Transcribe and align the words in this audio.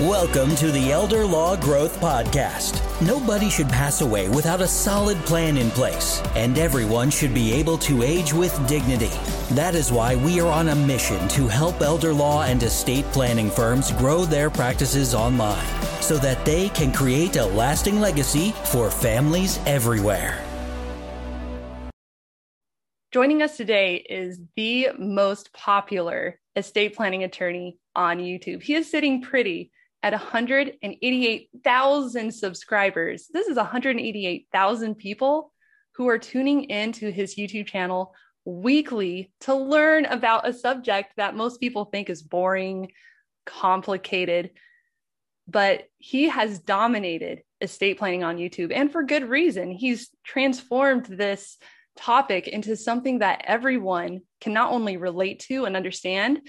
Welcome 0.00 0.56
to 0.56 0.70
the 0.70 0.92
Elder 0.92 1.26
Law 1.26 1.56
Growth 1.56 2.00
Podcast. 2.00 2.80
Nobody 3.06 3.50
should 3.50 3.68
pass 3.68 4.00
away 4.00 4.30
without 4.30 4.62
a 4.62 4.66
solid 4.66 5.18
plan 5.26 5.58
in 5.58 5.70
place, 5.72 6.22
and 6.34 6.58
everyone 6.58 7.10
should 7.10 7.34
be 7.34 7.52
able 7.52 7.76
to 7.76 8.02
age 8.02 8.32
with 8.32 8.66
dignity. 8.66 9.10
That 9.54 9.74
is 9.74 9.92
why 9.92 10.16
we 10.16 10.40
are 10.40 10.50
on 10.50 10.70
a 10.70 10.74
mission 10.74 11.28
to 11.28 11.48
help 11.48 11.82
elder 11.82 12.14
law 12.14 12.44
and 12.44 12.62
estate 12.62 13.04
planning 13.12 13.50
firms 13.50 13.92
grow 13.92 14.24
their 14.24 14.48
practices 14.48 15.14
online 15.14 15.66
so 16.00 16.16
that 16.16 16.46
they 16.46 16.70
can 16.70 16.92
create 16.92 17.36
a 17.36 17.44
lasting 17.44 18.00
legacy 18.00 18.52
for 18.64 18.90
families 18.90 19.60
everywhere. 19.66 20.42
Joining 23.12 23.42
us 23.42 23.58
today 23.58 23.96
is 23.96 24.40
the 24.56 24.92
most 24.98 25.52
popular 25.52 26.40
estate 26.56 26.96
planning 26.96 27.22
attorney 27.22 27.76
on 27.94 28.16
YouTube. 28.16 28.62
He 28.62 28.74
is 28.74 28.90
sitting 28.90 29.20
pretty 29.20 29.72
at 30.02 30.12
188,000 30.12 32.32
subscribers. 32.32 33.28
This 33.32 33.48
is 33.48 33.56
188,000 33.56 34.94
people 34.96 35.52
who 35.96 36.08
are 36.08 36.18
tuning 36.18 36.64
into 36.64 37.10
his 37.10 37.36
YouTube 37.36 37.66
channel 37.66 38.14
weekly 38.44 39.32
to 39.40 39.54
learn 39.54 40.04
about 40.06 40.48
a 40.48 40.52
subject 40.52 41.12
that 41.16 41.36
most 41.36 41.60
people 41.60 41.84
think 41.84 42.08
is 42.08 42.22
boring, 42.22 42.92
complicated. 43.44 44.50
But 45.46 45.88
he 45.98 46.28
has 46.28 46.60
dominated 46.60 47.42
estate 47.60 47.98
planning 47.98 48.24
on 48.24 48.38
YouTube 48.38 48.72
and 48.74 48.90
for 48.90 49.02
good 49.02 49.28
reason. 49.28 49.70
He's 49.70 50.08
transformed 50.24 51.04
this 51.06 51.58
topic 51.96 52.48
into 52.48 52.76
something 52.76 53.18
that 53.18 53.42
everyone 53.44 54.22
can 54.40 54.54
not 54.54 54.72
only 54.72 54.96
relate 54.96 55.40
to 55.40 55.66
and 55.66 55.76
understand, 55.76 56.40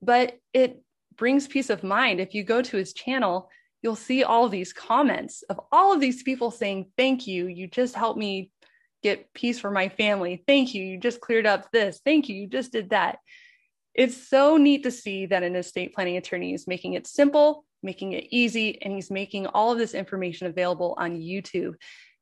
but 0.00 0.38
it 0.52 0.80
brings 1.20 1.46
peace 1.46 1.68
of 1.68 1.84
mind. 1.84 2.18
If 2.18 2.34
you 2.34 2.42
go 2.42 2.62
to 2.62 2.76
his 2.78 2.94
channel, 2.94 3.50
you'll 3.82 3.94
see 3.94 4.24
all 4.24 4.48
these 4.48 4.72
comments 4.72 5.42
of 5.50 5.60
all 5.70 5.92
of 5.92 6.00
these 6.00 6.22
people 6.22 6.50
saying, 6.50 6.86
Thank 6.96 7.26
you. 7.26 7.46
You 7.46 7.68
just 7.68 7.94
helped 7.94 8.18
me 8.18 8.50
get 9.02 9.32
peace 9.34 9.60
for 9.60 9.70
my 9.70 9.90
family. 9.90 10.42
Thank 10.46 10.74
you. 10.74 10.82
You 10.82 10.98
just 10.98 11.20
cleared 11.20 11.46
up 11.46 11.70
this. 11.72 12.00
Thank 12.04 12.30
you. 12.30 12.36
You 12.36 12.48
just 12.48 12.72
did 12.72 12.90
that. 12.90 13.18
It's 13.94 14.28
so 14.28 14.56
neat 14.56 14.82
to 14.84 14.90
see 14.90 15.26
that 15.26 15.42
an 15.42 15.56
estate 15.56 15.94
planning 15.94 16.16
attorney 16.16 16.54
is 16.54 16.66
making 16.66 16.94
it 16.94 17.06
simple, 17.06 17.66
making 17.82 18.14
it 18.14 18.24
easy, 18.30 18.80
and 18.80 18.94
he's 18.94 19.10
making 19.10 19.46
all 19.46 19.72
of 19.72 19.78
this 19.78 19.92
information 19.92 20.46
available 20.46 20.94
on 20.98 21.20
YouTube. 21.20 21.74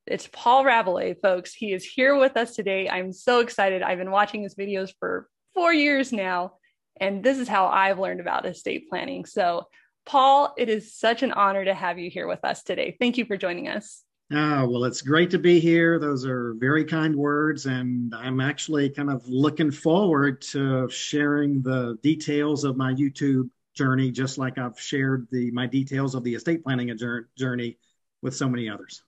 It's 0.06 0.28
Paul 0.32 0.64
Rabelais, 0.64 1.20
folks. 1.22 1.54
He 1.54 1.72
is 1.72 1.84
here 1.84 2.16
with 2.16 2.36
us 2.36 2.56
today. 2.56 2.88
I'm 2.88 3.12
so 3.12 3.40
excited. 3.40 3.82
I've 3.82 3.98
been 3.98 4.10
watching 4.10 4.42
his 4.42 4.56
videos 4.56 4.90
for 4.98 5.28
four 5.54 5.72
years 5.72 6.12
now, 6.12 6.54
and 7.00 7.22
this 7.22 7.38
is 7.38 7.48
how 7.48 7.66
I've 7.66 7.98
learned 7.98 8.20
about 8.20 8.46
estate 8.46 8.88
planning. 8.88 9.24
So, 9.24 9.68
Paul, 10.06 10.54
it 10.56 10.68
is 10.68 10.94
such 10.94 11.22
an 11.22 11.32
honor 11.32 11.64
to 11.64 11.74
have 11.74 11.98
you 11.98 12.10
here 12.10 12.26
with 12.26 12.44
us 12.44 12.62
today. 12.62 12.96
Thank 12.98 13.18
you 13.18 13.24
for 13.24 13.36
joining 13.36 13.68
us. 13.68 14.04
Ah, 14.30 14.66
well, 14.68 14.84
it's 14.84 15.00
great 15.00 15.30
to 15.30 15.38
be 15.38 15.58
here. 15.58 15.98
Those 15.98 16.26
are 16.26 16.54
very 16.58 16.84
kind 16.84 17.16
words. 17.16 17.66
And 17.66 18.14
I'm 18.14 18.40
actually 18.40 18.90
kind 18.90 19.10
of 19.10 19.26
looking 19.26 19.70
forward 19.70 20.42
to 20.52 20.88
sharing 20.90 21.62
the 21.62 21.98
details 22.02 22.64
of 22.64 22.76
my 22.76 22.92
YouTube 22.92 23.48
journey, 23.74 24.10
just 24.10 24.36
like 24.36 24.58
I've 24.58 24.78
shared 24.78 25.28
the 25.30 25.50
my 25.52 25.66
details 25.66 26.14
of 26.14 26.24
the 26.24 26.34
estate 26.34 26.62
planning 26.62 26.94
journey 27.38 27.78
with 28.20 28.36
so 28.36 28.48
many 28.48 28.68
others. 28.68 29.02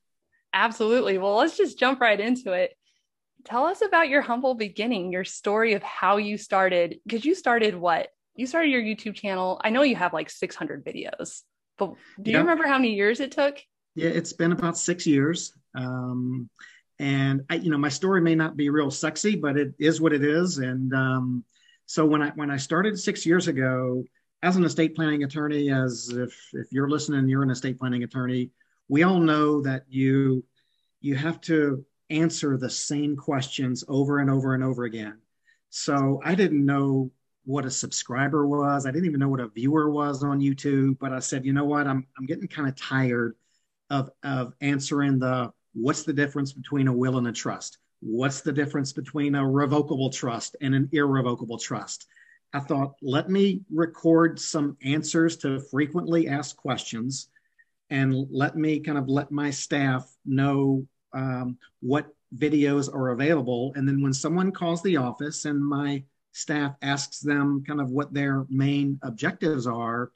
Absolutely. 0.53 1.19
Well, 1.19 1.37
let's 1.37 1.57
just 1.57 1.79
jump 1.79 2.01
right 2.01 2.19
into 2.19 2.53
it. 2.53 2.77
Tell 3.45 3.65
us 3.65 3.83
about 3.83 4.09
your 4.09 4.23
humble 4.23 4.55
beginning, 4.55 5.13
your 5.13 5.25
story 5.25 5.75
of 5.75 5.83
how 5.83 6.17
you 6.17 6.37
started. 6.37 7.01
Because 7.07 7.25
you 7.25 7.35
started 7.35 7.75
what? 7.75 8.09
You 8.37 8.47
started 8.47 8.71
your 8.71 8.83
YouTube 8.83 9.15
channel. 9.15 9.61
I 9.63 9.71
know 9.71 9.83
you 9.83 9.97
have 9.97 10.13
like 10.13 10.31
600 10.31 10.85
videos, 10.85 11.43
but 11.79 11.95
do 12.21 12.31
you 12.31 12.37
yeah. 12.37 12.43
remember 12.43 12.67
how 12.67 12.79
many 12.79 12.95
years 12.95 13.21
it 13.21 13.33
took? 13.33 13.59
Yeah, 13.95 14.11
it's 14.11 14.33
been 14.33 14.53
about 14.53 14.79
six 14.79 15.07
years. 15.07 15.53
Um, 15.75 16.49
and 16.99 17.43
I, 17.51 17.57
you 17.57 17.71
know, 17.71 17.79
my 17.79 17.89
story 17.89 18.21
may 18.21 18.35
not 18.35 18.57
be 18.57 18.71
real 18.71 18.91
sexy, 18.91 19.37
but 19.37 19.57
it 19.57 19.75
is 19.79 20.01
what 20.01 20.13
it 20.13 20.23
is. 20.23 20.59
And 20.59 20.95
um, 20.95 21.45
so 21.87 22.07
when 22.07 22.23
I 22.23 22.31
when 22.31 22.51
I 22.51 22.57
started 22.57 22.99
six 22.99 23.27
years 23.27 23.49
ago 23.49 24.05
as 24.43 24.57
an 24.57 24.65
estate 24.65 24.95
planning 24.95 25.25
attorney, 25.25 25.71
as 25.71 26.11
if 26.11 26.39
if 26.53 26.73
you're 26.73 26.89
listening, 26.91 27.29
you're 27.29 27.43
an 27.43 27.51
estate 27.51 27.79
planning 27.79 28.05
attorney 28.05 28.51
we 28.91 29.05
all 29.05 29.21
know 29.21 29.63
that 29.63 29.85
you 29.89 30.45
you 31.01 31.15
have 31.15 31.41
to 31.41 31.87
answer 32.11 32.57
the 32.57 32.71
same 32.71 33.17
questions 33.17 33.85
over 33.89 34.19
and 34.19 34.31
over 34.31 34.55
and 34.55 34.65
over 34.65 34.85
again. 34.85 35.19
So 35.71 36.21
I 36.25 36.35
didn't 36.35 36.65
know 36.65 37.11
what 37.45 37.65
a 37.65 37.71
subscriber 37.71 38.47
was. 38.47 38.87
I 38.87 38.91
didn't 38.91 39.07
even 39.07 39.21
know 39.21 39.29
what 39.29 39.41
a 39.41 39.49
viewer 39.49 39.91
was 39.91 40.23
on 40.23 40.41
YouTube, 40.41 40.99
but 40.99 41.13
I 41.13 41.21
said, 41.21 41.45
you 41.45 41.53
know 41.53 41.65
what? 41.65 41.87
I'm 41.87 42.07
I'm 42.19 42.27
getting 42.27 42.49
kind 42.49 42.69
of 42.69 42.77
tired 42.77 43.37
of 43.89 44.11
of 44.23 44.55
answering 44.61 45.19
the 45.19 45.53
what's 45.73 46.03
the 46.03 46.13
difference 46.13 46.53
between 46.53 46.89
a 46.89 46.93
will 46.93 47.19
and 47.19 47.29
a 47.29 47.33
trust? 47.33 47.79
What's 48.01 48.41
the 48.41 48.53
difference 48.53 48.93
between 48.93 49.35
a 49.35 49.49
revocable 49.49 50.11
trust 50.11 50.57
and 50.61 50.75
an 50.75 50.89
irrevocable 50.93 51.59
trust? 51.59 52.07
I 52.53 52.61
thought, 52.61 52.95
let 53.01 53.31
me 53.31 53.61
record 53.73 54.41
some 54.41 54.77
answers 54.83 55.37
to 55.39 55.61
frequently 55.61 56.27
asked 56.27 56.57
questions 56.57 57.29
and 57.91 58.27
let 58.31 58.57
me 58.57 58.81
kind 58.81 58.99
of 58.99 59.09
let 59.09 59.31
my 59.31 59.51
staff 59.51 60.11
know 60.25 60.87
um, 61.13 61.59
what 61.81 62.15
videos 62.37 62.93
are 62.93 63.11
available. 63.11 63.73
And 63.75 63.87
then 63.87 64.03
when 64.03 64.13
someone 64.13 64.53
calls 64.53 64.83
the 64.83 64.97
office 64.97 65.45
and 65.45 65.65
my 65.65 66.05
staff 66.33 66.75
asks 66.83 67.21
them 67.21 67.65
kind 67.67 67.81
of 67.81 67.91
what 67.91 68.15
their 68.15 68.47
main 68.49 68.99
objectives 69.03 69.67
are, 69.67 70.13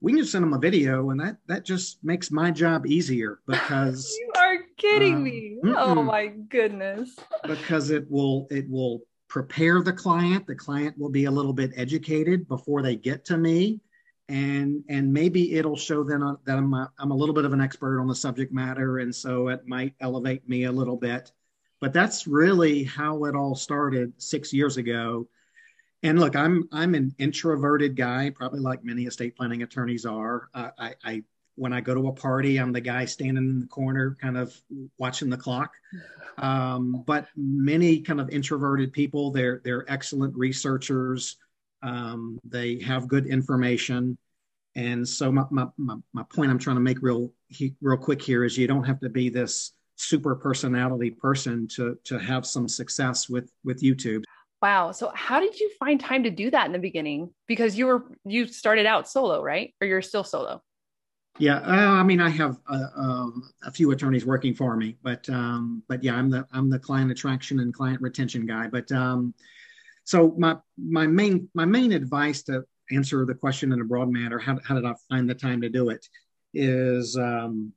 we 0.00 0.12
can 0.12 0.20
just 0.20 0.32
send 0.32 0.44
them 0.44 0.52
a 0.52 0.58
video, 0.58 1.10
and 1.10 1.18
that 1.18 1.38
that 1.48 1.64
just 1.64 1.98
makes 2.04 2.30
my 2.30 2.52
job 2.52 2.86
easier 2.86 3.40
because 3.48 4.16
you 4.16 4.30
are 4.36 4.58
kidding 4.76 5.16
uh, 5.16 5.18
me. 5.18 5.58
Oh 5.64 6.02
my 6.02 6.28
goodness! 6.28 7.16
because 7.44 7.90
it 7.90 8.08
will 8.08 8.46
it 8.50 8.70
will 8.70 9.00
prepare 9.26 9.82
the 9.82 9.92
client. 9.92 10.46
The 10.46 10.54
client 10.54 10.96
will 10.98 11.10
be 11.10 11.24
a 11.24 11.30
little 11.30 11.52
bit 11.52 11.72
educated 11.74 12.46
before 12.46 12.80
they 12.80 12.94
get 12.94 13.24
to 13.24 13.36
me 13.36 13.80
and 14.28 14.84
and 14.88 15.12
maybe 15.12 15.54
it'll 15.54 15.76
show 15.76 16.04
them 16.04 16.36
that 16.44 16.58
I'm 16.58 16.74
a, 16.74 16.90
I'm 16.98 17.10
a 17.10 17.16
little 17.16 17.34
bit 17.34 17.44
of 17.44 17.52
an 17.52 17.60
expert 17.60 18.00
on 18.00 18.06
the 18.06 18.14
subject 18.14 18.52
matter, 18.52 18.98
and 18.98 19.14
so 19.14 19.48
it 19.48 19.66
might 19.66 19.94
elevate 20.00 20.48
me 20.48 20.64
a 20.64 20.72
little 20.72 20.96
bit. 20.96 21.32
But 21.80 21.92
that's 21.92 22.26
really 22.26 22.84
how 22.84 23.24
it 23.24 23.34
all 23.34 23.54
started 23.54 24.12
six 24.18 24.52
years 24.52 24.76
ago. 24.76 25.28
And 26.02 26.18
look, 26.18 26.36
I'm 26.36 26.68
I'm 26.72 26.94
an 26.94 27.14
introverted 27.18 27.96
guy, 27.96 28.30
probably 28.30 28.60
like 28.60 28.84
many 28.84 29.04
estate 29.04 29.36
planning 29.36 29.62
attorneys 29.62 30.04
are. 30.04 30.48
Uh, 30.54 30.70
I, 30.78 30.94
I 31.04 31.22
when 31.58 31.72
I 31.72 31.80
go 31.80 31.94
to 31.94 32.08
a 32.08 32.12
party, 32.12 32.58
I'm 32.58 32.72
the 32.72 32.80
guy 32.80 33.04
standing 33.04 33.36
in 33.38 33.60
the 33.60 33.66
corner, 33.66 34.16
kind 34.20 34.36
of 34.36 34.54
watching 34.96 35.28
the 35.28 35.36
clock. 35.36 35.72
Um, 36.38 37.02
but 37.04 37.26
many 37.36 38.00
kind 38.00 38.20
of 38.20 38.30
introverted 38.30 38.92
people, 38.92 39.32
they're 39.32 39.60
they're 39.64 39.84
excellent 39.90 40.36
researchers. 40.36 41.36
Um, 41.82 42.38
they 42.44 42.80
have 42.80 43.08
good 43.08 43.26
information. 43.26 44.18
And 44.74 45.06
so 45.08 45.32
my, 45.32 45.44
my, 45.50 45.66
my, 45.76 45.96
my, 46.12 46.22
point 46.24 46.50
I'm 46.50 46.58
trying 46.58 46.76
to 46.76 46.80
make 46.80 47.02
real, 47.02 47.32
real 47.80 47.96
quick 47.96 48.22
here 48.22 48.44
is 48.44 48.56
you 48.56 48.66
don't 48.66 48.84
have 48.84 49.00
to 49.00 49.08
be 49.08 49.28
this 49.28 49.72
super 49.96 50.34
personality 50.34 51.10
person 51.10 51.66
to, 51.68 51.98
to 52.04 52.18
have 52.18 52.46
some 52.46 52.68
success 52.68 53.28
with, 53.28 53.50
with 53.64 53.82
YouTube. 53.82 54.24
Wow. 54.60 54.92
So 54.92 55.10
how 55.14 55.40
did 55.40 55.58
you 55.58 55.70
find 55.78 56.00
time 56.00 56.24
to 56.24 56.30
do 56.30 56.50
that 56.50 56.66
in 56.66 56.72
the 56.72 56.78
beginning? 56.78 57.30
Because 57.46 57.78
you 57.78 57.86
were, 57.86 58.04
you 58.24 58.46
started 58.46 58.86
out 58.86 59.08
solo, 59.08 59.42
right? 59.42 59.74
Or 59.80 59.86
you're 59.86 60.02
still 60.02 60.24
solo? 60.24 60.62
Yeah, 61.38 61.58
uh, 61.58 61.92
I 61.92 62.02
mean, 62.02 62.20
I 62.20 62.30
have 62.30 62.58
a, 62.68 62.90
um, 62.96 63.48
a, 63.64 63.70
few 63.70 63.92
attorneys 63.92 64.26
working 64.26 64.54
for 64.54 64.76
me, 64.76 64.96
but 65.04 65.28
um, 65.30 65.84
but 65.88 66.02
yeah, 66.02 66.16
I'm 66.16 66.30
the 66.30 66.44
I'm 66.52 66.68
the 66.68 66.80
client 66.80 67.12
attraction 67.12 67.60
and 67.60 67.72
client 67.72 68.00
retention 68.00 68.44
guy. 68.44 68.66
But 68.66 68.90
um, 68.90 69.34
so 70.08 70.34
my 70.38 70.56
my 70.78 71.06
main 71.06 71.50
my 71.52 71.66
main 71.66 71.92
advice 71.92 72.42
to 72.44 72.64
answer 72.90 73.26
the 73.26 73.34
question 73.34 73.72
in 73.72 73.82
a 73.82 73.84
broad 73.84 74.08
manner, 74.08 74.38
how, 74.38 74.58
how 74.64 74.74
did 74.74 74.86
I 74.86 74.94
find 75.10 75.28
the 75.28 75.34
time 75.34 75.60
to 75.60 75.68
do 75.68 75.90
it? 75.90 76.02
Is 76.54 77.14
um, 77.18 77.74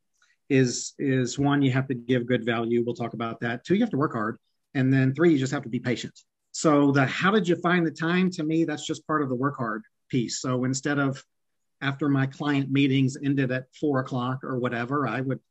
is 0.50 0.94
is 0.98 1.38
one 1.38 1.62
you 1.62 1.72
have 1.72 1.90
to 1.90 1.94
give 1.94 2.26
good 2.26 2.46
value. 2.46 2.84
We'll 2.86 2.96
talk 2.96 3.16
about 3.16 3.42
that. 3.42 3.66
Two, 3.66 3.76
you 3.76 3.82
have 3.82 3.90
to 3.90 3.98
work 3.98 4.14
hard, 4.14 4.38
and 4.76 4.94
then 4.94 5.14
three, 5.14 5.34
you 5.34 5.40
just 5.40 5.52
have 5.52 5.64
to 5.64 5.70
be 5.70 5.82
patient. 5.82 6.18
So 6.54 6.94
the 6.94 7.06
how 7.06 7.32
did 7.32 7.50
you 7.50 7.58
find 7.58 7.86
the 7.86 7.92
time? 7.92 8.32
To 8.32 8.44
me, 8.44 8.64
that's 8.64 8.88
just 8.88 9.06
part 9.06 9.22
of 9.22 9.28
the 9.28 9.36
work 9.36 9.58
hard 9.58 9.84
piece. 10.08 10.40
So 10.40 10.64
instead 10.64 11.00
of 11.00 11.22
after 11.82 12.08
my 12.08 12.28
client 12.28 12.72
meetings 12.72 13.18
ended 13.22 13.52
at 13.52 13.66
four 13.78 14.00
o'clock 14.00 14.46
or 14.46 14.58
whatever, 14.58 15.06
I 15.06 15.20
would 15.20 15.42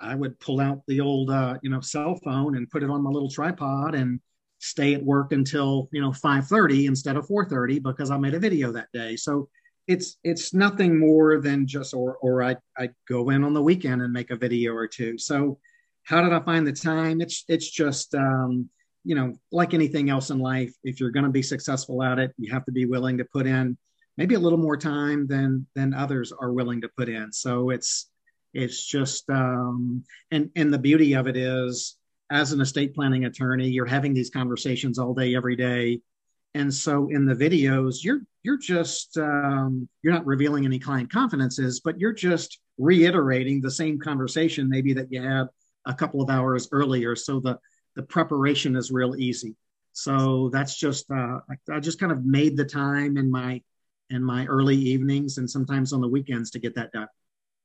I 0.00 0.14
would 0.14 0.40
pull 0.40 0.60
out 0.60 0.80
the 0.88 1.02
old 1.02 1.28
uh, 1.28 1.58
you 1.62 1.68
know 1.68 1.80
cell 1.80 2.18
phone 2.24 2.56
and 2.56 2.70
put 2.70 2.82
it 2.82 2.88
on 2.88 3.02
my 3.02 3.10
little 3.10 3.30
tripod 3.30 3.94
and 3.94 4.18
stay 4.62 4.94
at 4.94 5.02
work 5.02 5.32
until 5.32 5.88
you 5.92 6.00
know 6.00 6.12
5:30 6.12 6.86
instead 6.86 7.16
of 7.16 7.26
4:30 7.26 7.82
because 7.82 8.10
I 8.10 8.16
made 8.16 8.34
a 8.34 8.38
video 8.38 8.72
that 8.72 8.88
day. 8.92 9.16
So 9.16 9.48
it's 9.88 10.18
it's 10.22 10.54
nothing 10.54 10.98
more 10.98 11.40
than 11.40 11.66
just 11.66 11.92
or 11.92 12.16
or 12.18 12.42
I 12.42 12.56
I 12.78 12.90
go 13.08 13.30
in 13.30 13.44
on 13.44 13.52
the 13.52 13.62
weekend 13.62 14.00
and 14.00 14.12
make 14.12 14.30
a 14.30 14.36
video 14.36 14.72
or 14.72 14.86
two. 14.86 15.18
So 15.18 15.58
how 16.04 16.22
did 16.22 16.32
I 16.32 16.40
find 16.40 16.66
the 16.66 16.72
time? 16.72 17.20
It's 17.20 17.44
it's 17.48 17.68
just 17.68 18.14
um, 18.14 18.70
you 19.04 19.16
know 19.16 19.34
like 19.50 19.74
anything 19.74 20.08
else 20.08 20.30
in 20.30 20.38
life. 20.38 20.72
If 20.84 21.00
you're 21.00 21.10
going 21.10 21.24
to 21.24 21.30
be 21.30 21.42
successful 21.42 22.02
at 22.02 22.20
it, 22.20 22.32
you 22.38 22.52
have 22.52 22.64
to 22.66 22.72
be 22.72 22.86
willing 22.86 23.18
to 23.18 23.24
put 23.24 23.46
in 23.46 23.76
maybe 24.16 24.34
a 24.36 24.40
little 24.40 24.58
more 24.58 24.76
time 24.76 25.26
than 25.26 25.66
than 25.74 25.92
others 25.92 26.32
are 26.32 26.52
willing 26.52 26.82
to 26.82 26.90
put 26.96 27.08
in. 27.08 27.32
So 27.32 27.70
it's 27.70 28.08
it's 28.54 28.86
just 28.86 29.28
um, 29.28 30.04
and 30.30 30.50
and 30.54 30.72
the 30.72 30.78
beauty 30.78 31.14
of 31.14 31.26
it 31.26 31.36
is 31.36 31.96
as 32.32 32.52
an 32.52 32.60
estate 32.62 32.94
planning 32.94 33.26
attorney, 33.26 33.68
you're 33.68 33.86
having 33.86 34.14
these 34.14 34.30
conversations 34.30 34.98
all 34.98 35.12
day, 35.12 35.34
every 35.36 35.54
day. 35.54 36.00
And 36.54 36.72
so 36.72 37.08
in 37.08 37.26
the 37.26 37.34
videos, 37.34 38.02
you're 38.02 38.20
you're 38.42 38.58
just 38.58 39.16
um, 39.18 39.88
you're 40.02 40.14
not 40.14 40.26
revealing 40.26 40.64
any 40.64 40.78
client 40.78 41.10
confidences, 41.12 41.80
but 41.80 42.00
you're 42.00 42.12
just 42.12 42.58
reiterating 42.78 43.60
the 43.60 43.70
same 43.70 43.98
conversation 43.98 44.68
maybe 44.68 44.94
that 44.94 45.12
you 45.12 45.22
had 45.22 45.46
a 45.86 45.94
couple 45.94 46.22
of 46.22 46.30
hours 46.30 46.68
earlier. 46.72 47.14
So 47.14 47.38
the 47.38 47.58
the 47.96 48.02
preparation 48.02 48.76
is 48.76 48.90
real 48.90 49.14
easy. 49.16 49.54
So 49.92 50.48
that's 50.52 50.76
just 50.76 51.10
uh, 51.10 51.40
I, 51.50 51.76
I 51.76 51.80
just 51.80 52.00
kind 52.00 52.12
of 52.12 52.24
made 52.24 52.56
the 52.56 52.64
time 52.64 53.18
in 53.18 53.30
my 53.30 53.62
in 54.08 54.24
my 54.24 54.46
early 54.46 54.76
evenings 54.76 55.38
and 55.38 55.48
sometimes 55.48 55.92
on 55.92 56.00
the 56.00 56.08
weekends 56.08 56.50
to 56.52 56.58
get 56.58 56.74
that 56.76 56.92
done. 56.92 57.08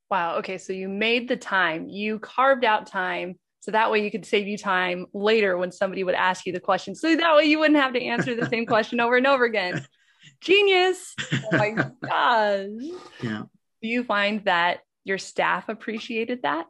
Wow. 0.09 0.37
Okay. 0.37 0.57
So 0.57 0.71
you 0.71 0.87
made 0.87 1.27
the 1.27 1.35
time, 1.35 1.89
you 1.89 2.19
carved 2.19 2.63
out 2.63 2.87
time 2.87 3.37
so 3.59 3.71
that 3.71 3.91
way 3.91 4.03
you 4.03 4.11
could 4.11 4.25
save 4.25 4.47
you 4.47 4.57
time 4.57 5.07
later 5.13 5.57
when 5.57 5.71
somebody 5.71 6.03
would 6.03 6.15
ask 6.15 6.45
you 6.45 6.53
the 6.53 6.59
question. 6.59 6.95
So 6.95 7.15
that 7.15 7.35
way 7.35 7.45
you 7.45 7.59
wouldn't 7.59 7.79
have 7.79 7.93
to 7.93 8.03
answer 8.03 8.35
the 8.35 8.47
same 8.47 8.65
question 8.65 8.99
over 8.99 9.17
and 9.17 9.27
over 9.27 9.45
again. 9.45 9.85
Genius. 10.41 11.15
Oh 11.33 11.57
my 11.57 11.69
gosh. 12.03 12.67
Yeah. 13.21 13.43
Do 13.81 13.87
you 13.87 14.03
find 14.03 14.43
that 14.45 14.79
your 15.03 15.17
staff 15.17 15.69
appreciated 15.69 16.43
that? 16.43 16.67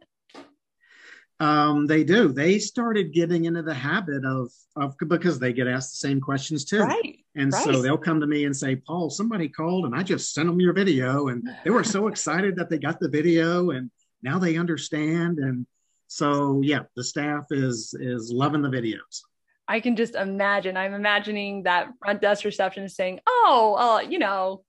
Um, 1.39 1.85
they 1.85 2.03
do. 2.03 2.29
They 2.29 2.57
started 2.57 3.13
getting 3.13 3.45
into 3.45 3.61
the 3.61 3.73
habit 3.73 4.25
of 4.25 4.51
of 4.75 4.95
because 5.07 5.37
they 5.37 5.53
get 5.53 5.67
asked 5.67 5.91
the 5.91 6.07
same 6.07 6.19
questions 6.19 6.65
too. 6.65 6.79
Right. 6.79 7.19
And 7.35 7.53
right. 7.53 7.63
so 7.63 7.81
they'll 7.81 7.97
come 7.97 8.19
to 8.21 8.27
me 8.27 8.45
and 8.45 8.55
say, 8.55 8.75
Paul, 8.75 9.09
somebody 9.09 9.47
called 9.47 9.85
and 9.85 9.95
I 9.95 10.01
just 10.01 10.33
sent 10.33 10.47
them 10.47 10.59
your 10.59 10.73
video. 10.73 11.27
And 11.27 11.47
they 11.63 11.69
were 11.69 11.83
so 11.83 12.07
excited 12.09 12.55
that 12.55 12.69
they 12.69 12.79
got 12.79 12.99
the 12.99 13.09
video 13.09 13.69
and 13.69 13.91
now 14.23 14.39
they 14.39 14.57
understand. 14.57 15.37
And 15.37 15.67
so 16.07 16.61
yeah, 16.63 16.83
the 16.95 17.03
staff 17.03 17.45
is 17.51 17.93
is 17.99 18.31
loving 18.31 18.61
the 18.61 18.69
videos. 18.69 19.21
I 19.67 19.81
can 19.81 19.95
just 19.95 20.15
imagine. 20.15 20.77
I'm 20.77 20.93
imagining 20.93 21.63
that 21.63 21.89
front 21.99 22.21
desk 22.21 22.45
receptionist 22.45 22.95
saying, 22.95 23.19
"Oh, 23.27 23.75
uh, 23.77 24.09
you 24.09 24.17
know, 24.17 24.63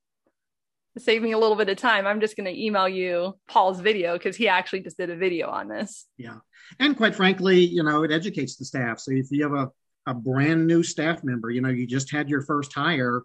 save 0.98 1.22
me 1.22 1.32
a 1.32 1.38
little 1.38 1.56
bit 1.56 1.68
of 1.68 1.76
time. 1.76 2.06
I'm 2.06 2.20
just 2.20 2.36
going 2.36 2.52
to 2.52 2.64
email 2.64 2.88
you 2.88 3.38
Paul's 3.48 3.80
video 3.80 4.14
because 4.14 4.36
he 4.36 4.48
actually 4.48 4.80
just 4.80 4.98
did 4.98 5.10
a 5.10 5.16
video 5.16 5.48
on 5.48 5.68
this." 5.68 6.06
Yeah, 6.16 6.38
and 6.80 6.96
quite 6.96 7.14
frankly, 7.14 7.60
you 7.60 7.84
know, 7.84 8.02
it 8.02 8.10
educates 8.10 8.56
the 8.56 8.64
staff. 8.64 8.98
So 8.98 9.12
if 9.12 9.28
you 9.30 9.44
have 9.44 9.54
a 9.54 9.70
a 10.06 10.14
brand 10.14 10.66
new 10.66 10.82
staff 10.82 11.22
member, 11.22 11.50
you 11.50 11.60
know, 11.60 11.68
you 11.68 11.86
just 11.86 12.10
had 12.10 12.30
your 12.30 12.40
first 12.40 12.72
hire, 12.72 13.22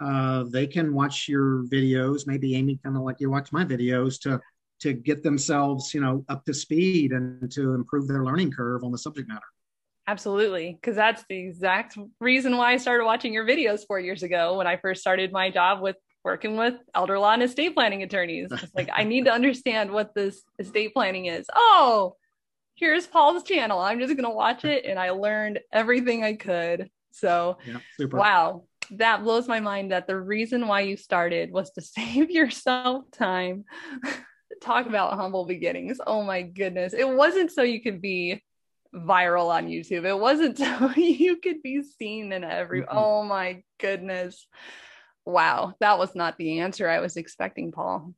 uh, 0.00 0.44
they 0.44 0.66
can 0.66 0.94
watch 0.94 1.28
your 1.28 1.64
videos. 1.64 2.26
Maybe 2.26 2.54
Amy, 2.54 2.78
kind 2.82 2.96
of 2.96 3.02
like 3.02 3.16
you 3.20 3.30
watch 3.30 3.52
my 3.52 3.64
videos 3.64 4.20
to 4.22 4.40
to 4.80 4.92
get 4.92 5.22
themselves, 5.22 5.94
you 5.94 6.00
know, 6.00 6.24
up 6.28 6.44
to 6.46 6.54
speed 6.54 7.12
and 7.12 7.50
to 7.52 7.74
improve 7.74 8.08
their 8.08 8.24
learning 8.24 8.50
curve 8.50 8.82
on 8.82 8.92
the 8.92 8.98
subject 8.98 9.28
matter. 9.28 9.40
Absolutely. 10.06 10.76
Because 10.80 10.96
that's 10.96 11.24
the 11.28 11.38
exact 11.38 11.96
reason 12.20 12.56
why 12.56 12.72
I 12.72 12.76
started 12.78 13.04
watching 13.04 13.32
your 13.32 13.46
videos 13.46 13.86
four 13.86 14.00
years 14.00 14.22
ago 14.22 14.56
when 14.58 14.66
I 14.66 14.76
first 14.76 15.00
started 15.00 15.30
my 15.30 15.50
job 15.50 15.80
with 15.80 15.96
working 16.24 16.56
with 16.56 16.74
elder 16.94 17.18
law 17.18 17.32
and 17.32 17.42
estate 17.42 17.74
planning 17.74 18.02
attorneys. 18.02 18.50
It's 18.50 18.74
like, 18.74 18.90
I 18.92 19.04
need 19.04 19.26
to 19.26 19.32
understand 19.32 19.90
what 19.90 20.14
this 20.14 20.42
estate 20.58 20.94
planning 20.94 21.26
is. 21.26 21.46
Oh, 21.54 22.16
here's 22.74 23.06
Paul's 23.06 23.42
channel. 23.44 23.78
I'm 23.78 24.00
just 24.00 24.16
going 24.16 24.28
to 24.28 24.34
watch 24.34 24.64
it. 24.64 24.84
And 24.84 24.98
I 24.98 25.10
learned 25.10 25.60
everything 25.72 26.24
I 26.24 26.34
could. 26.34 26.90
So, 27.12 27.58
yeah, 27.66 28.06
wow, 28.06 28.64
that 28.92 29.22
blows 29.22 29.46
my 29.48 29.60
mind 29.60 29.92
that 29.92 30.06
the 30.06 30.18
reason 30.18 30.66
why 30.66 30.80
you 30.80 30.96
started 30.96 31.52
was 31.52 31.70
to 31.72 31.80
save 31.82 32.30
yourself 32.30 33.04
time 33.12 33.64
talk 34.60 34.86
about 34.86 35.14
humble 35.14 35.46
beginnings. 35.46 35.98
Oh 36.06 36.22
my 36.22 36.42
goodness. 36.42 36.92
It 36.92 37.08
wasn't 37.08 37.50
so 37.50 37.62
you 37.62 37.80
could 37.80 38.00
be 38.00 38.42
viral 38.94 39.48
on 39.48 39.68
YouTube. 39.68 40.04
It 40.04 40.18
wasn't 40.18 40.58
so 40.58 40.90
you 40.96 41.36
could 41.36 41.62
be 41.62 41.82
seen 41.82 42.32
in 42.32 42.44
every 42.44 42.82
mm-hmm. 42.82 42.96
oh 42.96 43.24
my 43.24 43.62
goodness. 43.78 44.46
Wow, 45.26 45.74
that 45.80 45.98
was 45.98 46.14
not 46.14 46.38
the 46.38 46.60
answer 46.60 46.88
I 46.88 47.00
was 47.00 47.16
expecting, 47.16 47.72
Paul. 47.72 48.14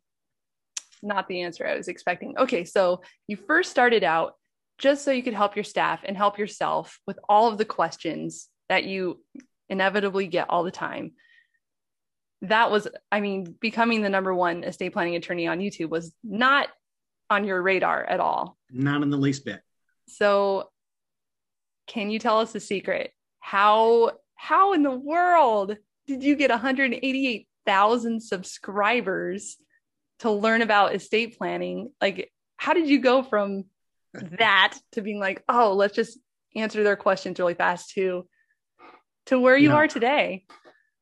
Not 1.02 1.28
the 1.28 1.42
answer 1.42 1.66
I 1.66 1.76
was 1.76 1.88
expecting. 1.88 2.38
Okay, 2.38 2.64
so 2.64 3.02
you 3.26 3.36
first 3.36 3.70
started 3.70 4.04
out 4.04 4.34
just 4.78 5.04
so 5.04 5.10
you 5.10 5.22
could 5.22 5.34
help 5.34 5.56
your 5.56 5.64
staff 5.64 6.00
and 6.04 6.16
help 6.16 6.38
yourself 6.38 7.00
with 7.06 7.18
all 7.28 7.48
of 7.48 7.58
the 7.58 7.64
questions 7.64 8.48
that 8.68 8.84
you 8.84 9.20
inevitably 9.68 10.26
get 10.26 10.48
all 10.48 10.62
the 10.62 10.70
time 10.70 11.12
that 12.42 12.70
was, 12.70 12.88
I 13.10 13.20
mean, 13.20 13.54
becoming 13.60 14.02
the 14.02 14.10
number 14.10 14.34
one 14.34 14.64
estate 14.64 14.92
planning 14.92 15.16
attorney 15.16 15.46
on 15.46 15.60
YouTube 15.60 15.88
was 15.88 16.12
not 16.22 16.68
on 17.30 17.44
your 17.44 17.62
radar 17.62 18.04
at 18.04 18.20
all. 18.20 18.58
Not 18.70 19.02
in 19.02 19.10
the 19.10 19.16
least 19.16 19.44
bit. 19.44 19.60
So, 20.08 20.70
can 21.86 22.10
you 22.10 22.18
tell 22.18 22.40
us 22.40 22.52
the 22.52 22.60
secret? 22.60 23.12
How 23.40 24.12
how 24.34 24.72
in 24.72 24.82
the 24.82 24.90
world 24.90 25.76
did 26.06 26.24
you 26.24 26.34
get 26.34 26.50
188,000 26.50 28.20
subscribers 28.20 29.56
to 30.18 30.30
learn 30.30 30.62
about 30.62 30.94
estate 30.94 31.38
planning? 31.38 31.92
Like, 32.00 32.32
how 32.56 32.72
did 32.72 32.88
you 32.88 32.98
go 32.98 33.22
from 33.22 33.64
that 34.14 34.76
to 34.92 35.00
being 35.00 35.20
like, 35.20 35.42
oh, 35.48 35.74
let's 35.74 35.94
just 35.94 36.18
answer 36.56 36.82
their 36.82 36.96
questions 36.96 37.38
really 37.38 37.54
fast 37.54 37.92
to 37.92 38.26
to 39.26 39.38
where 39.38 39.56
you 39.56 39.68
yeah. 39.68 39.76
are 39.76 39.88
today? 39.88 40.44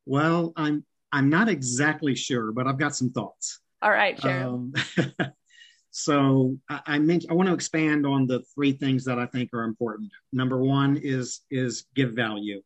Well, 0.04 0.52
I'm 0.56 0.84
I'm 1.12 1.28
not 1.28 1.48
exactly 1.48 2.14
sure, 2.14 2.52
but 2.52 2.66
I've 2.66 2.78
got 2.78 2.94
some 2.94 3.10
thoughts. 3.10 3.60
All 3.82 3.90
right, 3.90 4.20
sure. 4.20 4.30
Um, 4.30 4.72
so 5.90 6.56
I, 6.68 6.80
I 6.86 6.98
mentioned 6.98 7.30
I 7.30 7.34
want 7.34 7.48
to 7.48 7.54
expand 7.54 8.06
on 8.06 8.26
the 8.26 8.42
three 8.54 8.72
things 8.72 9.04
that 9.06 9.18
I 9.18 9.26
think 9.26 9.50
are 9.52 9.64
important. 9.64 10.10
Number 10.32 10.58
one 10.62 10.96
is 10.96 11.40
is 11.50 11.86
give 11.94 12.12
value. 12.12 12.62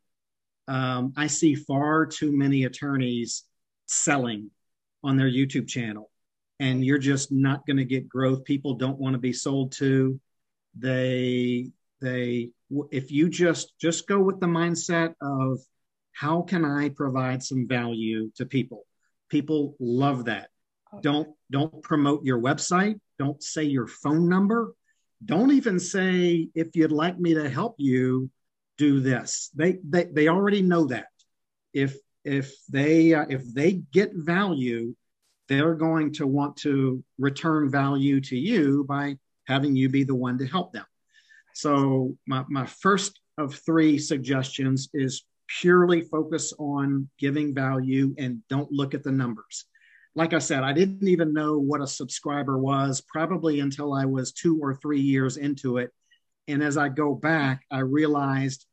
Um, 0.66 1.12
I 1.16 1.26
see 1.26 1.54
far 1.54 2.06
too 2.06 2.36
many 2.36 2.64
attorneys 2.64 3.44
selling 3.86 4.50
on 5.02 5.16
their 5.16 5.30
YouTube 5.30 5.68
channel, 5.68 6.10
and 6.58 6.84
you're 6.84 6.98
just 6.98 7.30
not 7.30 7.66
going 7.66 7.76
to 7.76 7.84
get 7.84 8.08
growth. 8.08 8.44
People 8.44 8.74
don't 8.74 8.98
want 8.98 9.14
to 9.14 9.20
be 9.20 9.32
sold 9.32 9.72
to. 9.72 10.20
They 10.76 11.70
they 12.00 12.50
if 12.90 13.10
you 13.10 13.28
just 13.28 13.78
just 13.78 14.08
go 14.08 14.20
with 14.20 14.40
the 14.40 14.46
mindset 14.46 15.14
of 15.20 15.60
how 16.14 16.42
can 16.42 16.64
I 16.64 16.88
provide 16.88 17.42
some 17.42 17.66
value 17.68 18.30
to 18.36 18.46
people? 18.46 18.86
People 19.28 19.76
love 19.80 20.26
that. 20.26 20.48
Okay. 20.92 21.02
Don't 21.02 21.28
don't 21.50 21.82
promote 21.82 22.24
your 22.24 22.40
website. 22.40 22.98
Don't 23.18 23.42
say 23.42 23.64
your 23.64 23.86
phone 23.86 24.28
number. 24.28 24.74
Don't 25.24 25.52
even 25.52 25.78
say 25.78 26.48
if 26.54 26.74
you'd 26.74 26.92
like 26.92 27.18
me 27.18 27.34
to 27.34 27.48
help 27.48 27.74
you 27.78 28.30
do 28.78 29.00
this. 29.00 29.50
They 29.54 29.78
they 29.88 30.04
they 30.04 30.28
already 30.28 30.62
know 30.62 30.86
that. 30.86 31.08
If 31.72 31.96
if 32.24 32.54
they 32.70 33.14
uh, 33.14 33.26
if 33.28 33.52
they 33.52 33.82
get 33.92 34.12
value, 34.14 34.94
they're 35.48 35.74
going 35.74 36.12
to 36.14 36.26
want 36.26 36.56
to 36.58 37.02
return 37.18 37.70
value 37.70 38.20
to 38.20 38.36
you 38.36 38.84
by 38.88 39.18
having 39.46 39.76
you 39.76 39.88
be 39.88 40.04
the 40.04 40.14
one 40.14 40.38
to 40.38 40.46
help 40.46 40.72
them. 40.72 40.86
So 41.54 42.16
my, 42.26 42.44
my 42.48 42.66
first 42.66 43.20
of 43.38 43.54
three 43.54 43.98
suggestions 43.98 44.88
is 44.94 45.24
purely 45.60 46.02
focus 46.02 46.52
on 46.58 47.08
giving 47.18 47.54
value 47.54 48.14
and 48.18 48.40
don't 48.48 48.70
look 48.72 48.94
at 48.94 49.02
the 49.02 49.12
numbers. 49.12 49.66
Like 50.14 50.32
I 50.32 50.38
said, 50.38 50.62
I 50.62 50.72
didn't 50.72 51.08
even 51.08 51.32
know 51.32 51.58
what 51.58 51.80
a 51.80 51.86
subscriber 51.86 52.58
was 52.58 53.02
probably 53.02 53.60
until 53.60 53.92
I 53.92 54.04
was 54.04 54.32
two 54.32 54.60
or 54.62 54.76
three 54.76 55.00
years 55.00 55.36
into 55.36 55.78
it. 55.78 55.90
And 56.46 56.62
as 56.62 56.76
I 56.76 56.88
go 56.88 57.14
back, 57.14 57.64
I 57.70 57.80
realized 57.80 58.66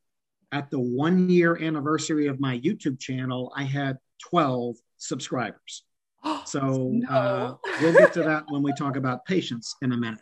at 0.52 0.70
the 0.70 0.80
one 0.80 1.30
year 1.30 1.58
anniversary 1.62 2.28
of 2.28 2.40
my 2.40 2.60
YouTube 2.60 3.00
channel, 3.00 3.52
I 3.56 3.64
had 3.64 3.98
12 4.30 4.76
subscribers. 4.98 5.84
So 6.46 6.90
no. 6.92 7.08
uh, 7.10 7.56
we'll 7.82 7.94
get 7.94 8.14
to 8.14 8.24
that 8.24 8.44
when 8.50 8.62
we 8.62 8.74
talk 8.74 8.96
about 8.96 9.26
patience 9.26 9.76
in 9.82 9.92
a 9.92 9.98
minute. 9.98 10.22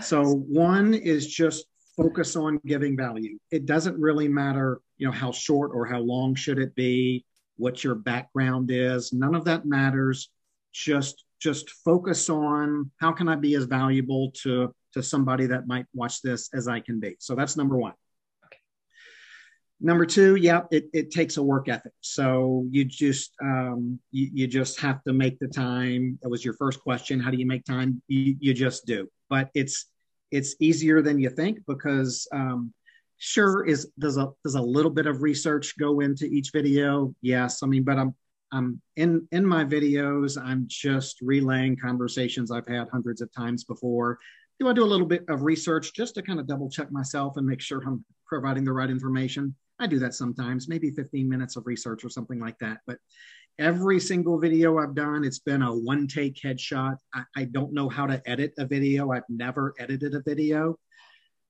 So, 0.00 0.24
one 0.24 0.92
is 0.94 1.26
just 1.26 1.66
focus 1.96 2.36
on 2.36 2.60
giving 2.66 2.96
value. 2.96 3.38
It 3.50 3.66
doesn't 3.66 3.98
really 3.98 4.28
matter, 4.28 4.80
you 4.96 5.06
know, 5.06 5.12
how 5.12 5.32
short 5.32 5.70
or 5.74 5.86
how 5.86 6.00
long 6.00 6.34
should 6.34 6.58
it 6.58 6.74
be, 6.74 7.24
what 7.56 7.84
your 7.84 7.94
background 7.94 8.70
is. 8.70 9.12
None 9.12 9.34
of 9.34 9.44
that 9.44 9.66
matters. 9.66 10.30
Just 10.72 11.24
just 11.40 11.70
focus 11.70 12.30
on 12.30 12.90
how 13.00 13.12
can 13.12 13.28
I 13.28 13.36
be 13.36 13.54
as 13.54 13.64
valuable 13.64 14.32
to 14.42 14.74
to 14.94 15.02
somebody 15.02 15.46
that 15.46 15.66
might 15.66 15.86
watch 15.92 16.22
this 16.22 16.48
as 16.54 16.68
I 16.68 16.80
can 16.80 17.00
be. 17.00 17.16
So 17.18 17.34
that's 17.34 17.56
number 17.56 17.76
one. 17.76 17.92
Okay. 18.46 18.58
Number 19.80 20.06
two, 20.06 20.36
yeah, 20.36 20.62
it, 20.70 20.88
it 20.92 21.10
takes 21.10 21.36
a 21.36 21.42
work 21.42 21.68
ethic. 21.68 21.92
So 22.00 22.64
you 22.70 22.84
just 22.84 23.34
um, 23.42 24.00
you, 24.10 24.30
you 24.32 24.46
just 24.46 24.80
have 24.80 25.02
to 25.04 25.12
make 25.12 25.38
the 25.38 25.48
time. 25.48 26.18
That 26.22 26.28
was 26.28 26.44
your 26.44 26.54
first 26.54 26.80
question. 26.80 27.20
How 27.20 27.30
do 27.30 27.36
you 27.36 27.46
make 27.46 27.64
time? 27.64 28.02
You, 28.08 28.36
you 28.40 28.54
just 28.54 28.86
do. 28.86 29.08
But 29.28 29.50
it's 29.54 29.86
it's 30.30 30.56
easier 30.60 31.02
than 31.02 31.18
you 31.18 31.30
think 31.30 31.58
because 31.66 32.26
um, 32.32 32.72
sure 33.18 33.64
is 33.64 33.90
does 33.98 34.16
a 34.16 34.28
does 34.42 34.54
a 34.54 34.60
little 34.60 34.90
bit 34.90 35.06
of 35.06 35.22
research 35.22 35.74
go 35.78 36.00
into 36.00 36.26
each 36.26 36.50
video 36.52 37.14
yes 37.22 37.62
i 37.62 37.66
mean 37.66 37.84
but 37.84 37.98
i'm 37.98 38.14
I'm 38.54 38.80
in 38.96 39.26
in 39.32 39.44
my 39.44 39.64
videos. 39.64 40.40
I'm 40.40 40.64
just 40.68 41.20
relaying 41.20 41.76
conversations 41.76 42.52
I've 42.52 42.68
had 42.68 42.88
hundreds 42.88 43.20
of 43.20 43.32
times 43.32 43.64
before. 43.64 44.18
Do 44.60 44.68
I 44.68 44.72
do 44.72 44.84
a 44.84 44.86
little 44.86 45.06
bit 45.06 45.24
of 45.28 45.42
research 45.42 45.92
just 45.92 46.14
to 46.14 46.22
kind 46.22 46.38
of 46.38 46.46
double 46.46 46.70
check 46.70 46.92
myself 46.92 47.36
and 47.36 47.44
make 47.44 47.60
sure 47.60 47.82
I'm 47.84 48.04
providing 48.26 48.64
the 48.64 48.72
right 48.72 48.88
information? 48.88 49.56
I 49.80 49.88
do 49.88 49.98
that 49.98 50.14
sometimes, 50.14 50.68
maybe 50.68 50.92
15 50.92 51.28
minutes 51.28 51.56
of 51.56 51.66
research 51.66 52.04
or 52.04 52.08
something 52.08 52.38
like 52.38 52.56
that. 52.60 52.78
But 52.86 52.98
every 53.58 54.00
single 54.00 54.38
video 54.38 54.78
I've 54.78 54.94
done, 54.94 55.24
it's 55.24 55.38
been 55.38 55.62
a 55.62 55.74
one 55.74 56.06
take 56.06 56.40
headshot. 56.40 56.96
I, 57.14 57.22
I, 57.36 57.44
don't 57.44 57.72
know 57.72 57.88
how 57.88 58.06
to 58.06 58.20
edit 58.28 58.52
a 58.58 58.66
video. 58.66 59.12
I've 59.12 59.28
never 59.28 59.74
edited 59.78 60.14
a 60.14 60.22
video. 60.22 60.78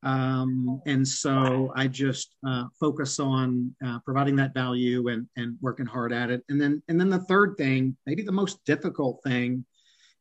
Um, 0.02 0.82
and 0.84 1.06
so 1.06 1.72
I 1.74 1.86
just 1.88 2.36
uh, 2.46 2.64
focus 2.78 3.18
on 3.18 3.74
uh, 3.84 4.00
providing 4.04 4.36
that 4.36 4.52
value 4.52 5.08
and, 5.08 5.26
and 5.36 5.56
working 5.62 5.86
hard 5.86 6.12
at 6.12 6.30
it. 6.30 6.42
And 6.50 6.60
then, 6.60 6.82
and 6.88 7.00
then 7.00 7.08
the 7.08 7.20
third 7.20 7.56
thing, 7.56 7.96
maybe 8.04 8.22
the 8.22 8.32
most 8.32 8.62
difficult 8.66 9.20
thing 9.24 9.64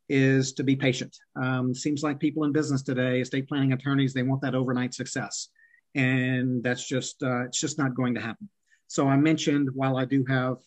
is 0.08 0.54
to 0.54 0.64
be 0.64 0.76
patient. 0.78 1.18
Um, 1.36 1.76
seems 1.76 2.02
like 2.02 2.20
people 2.20 2.46
in 2.46 2.54
business 2.54 2.82
today, 2.82 3.20
estate 3.20 3.48
planning 3.48 3.74
attorneys, 3.74 4.14
they 4.14 4.24
want 4.24 4.42
that 4.42 4.56
overnight 4.56 4.94
success. 4.94 5.50
And 5.96 6.64
that's 6.64 6.88
just, 6.88 7.22
uh, 7.22 7.46
it's 7.46 7.60
just 7.60 7.78
not 7.78 7.94
going 7.94 8.16
to 8.16 8.22
happen. 8.22 8.50
So 8.88 9.08
I 9.08 9.18
mentioned 9.18 9.70
while 9.74 9.98
I 9.98 10.06
do 10.06 10.24
have 10.30 10.58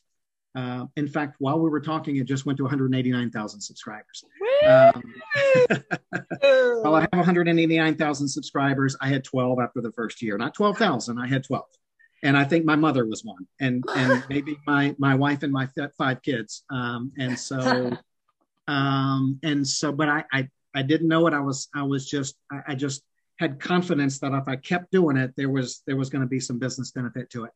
uh, 0.56 0.86
in 0.96 1.06
fact, 1.06 1.36
while 1.38 1.60
we 1.60 1.68
were 1.68 1.80
talking, 1.80 2.16
it 2.16 2.24
just 2.24 2.46
went 2.46 2.56
to 2.56 2.62
189,000 2.62 3.60
subscribers. 3.60 4.24
Um, 4.66 5.02
while 6.82 6.94
I 6.94 7.00
have 7.02 7.12
189,000 7.12 8.26
subscribers, 8.26 8.96
I 9.02 9.08
had 9.08 9.22
12 9.22 9.58
after 9.60 9.82
the 9.82 9.92
first 9.92 10.22
year. 10.22 10.38
Not 10.38 10.54
12,000, 10.54 11.18
I 11.18 11.26
had 11.26 11.44
12. 11.44 11.64
And 12.22 12.38
I 12.38 12.44
think 12.44 12.64
my 12.64 12.74
mother 12.74 13.04
was 13.04 13.22
one, 13.22 13.46
and 13.60 13.84
and 13.94 14.24
maybe 14.30 14.56
my 14.66 14.96
my 14.98 15.14
wife 15.14 15.42
and 15.42 15.52
my 15.52 15.68
five 15.98 16.22
kids. 16.22 16.64
Um, 16.70 17.12
and 17.18 17.38
so, 17.38 17.92
um, 18.68 19.38
and 19.42 19.64
so, 19.68 19.92
but 19.92 20.08
I, 20.08 20.24
I 20.32 20.48
I 20.74 20.80
didn't 20.80 21.08
know 21.08 21.26
it. 21.26 21.34
I 21.34 21.40
was 21.40 21.68
I 21.74 21.82
was 21.82 22.08
just 22.08 22.34
I, 22.50 22.60
I 22.68 22.74
just 22.74 23.02
had 23.38 23.60
confidence 23.60 24.18
that 24.20 24.32
if 24.32 24.48
I 24.48 24.56
kept 24.56 24.90
doing 24.92 25.18
it, 25.18 25.34
there 25.36 25.50
was 25.50 25.82
there 25.86 25.96
was 25.96 26.08
going 26.08 26.22
to 26.22 26.26
be 26.26 26.40
some 26.40 26.58
business 26.58 26.90
benefit 26.90 27.28
to 27.30 27.44
it 27.44 27.50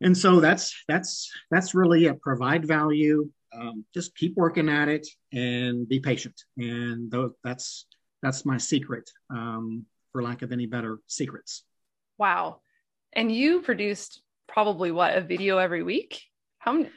and 0.00 0.16
so 0.16 0.40
that's 0.40 0.74
that's 0.88 1.30
that's 1.50 1.74
really 1.74 2.06
a 2.06 2.14
provide 2.14 2.66
value. 2.66 3.30
Um, 3.54 3.84
just 3.94 4.16
keep 4.16 4.36
working 4.36 4.68
at 4.68 4.88
it 4.88 5.06
and 5.32 5.88
be 5.88 6.00
patient. 6.00 6.34
And 6.58 7.10
th- 7.10 7.30
that's 7.42 7.86
that's 8.22 8.44
my 8.44 8.58
secret 8.58 9.10
um, 9.30 9.86
for 10.12 10.22
lack 10.22 10.42
of 10.42 10.52
any 10.52 10.66
better 10.66 10.98
secrets. 11.06 11.64
Wow. 12.18 12.60
And 13.12 13.32
you 13.32 13.62
produced 13.62 14.20
probably 14.46 14.90
what 14.90 15.16
a 15.16 15.20
video 15.22 15.58
every 15.58 15.82
week? 15.82 16.22
How 16.58 16.72
many 16.72 16.90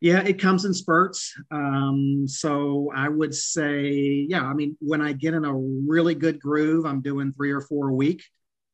yeah 0.00 0.20
it 0.20 0.40
comes 0.40 0.64
in 0.64 0.72
spurts. 0.72 1.34
Um, 1.50 2.24
so 2.26 2.90
i 2.94 3.08
would 3.08 3.34
say 3.34 3.90
yeah 4.28 4.42
i 4.42 4.54
mean 4.54 4.76
when 4.80 5.00
i 5.00 5.12
get 5.12 5.34
in 5.34 5.44
a 5.44 5.54
really 5.54 6.14
good 6.14 6.40
groove 6.40 6.86
i'm 6.86 7.02
doing 7.02 7.32
three 7.32 7.50
or 7.50 7.60
four 7.60 7.88
a 7.88 7.94
week 7.94 8.22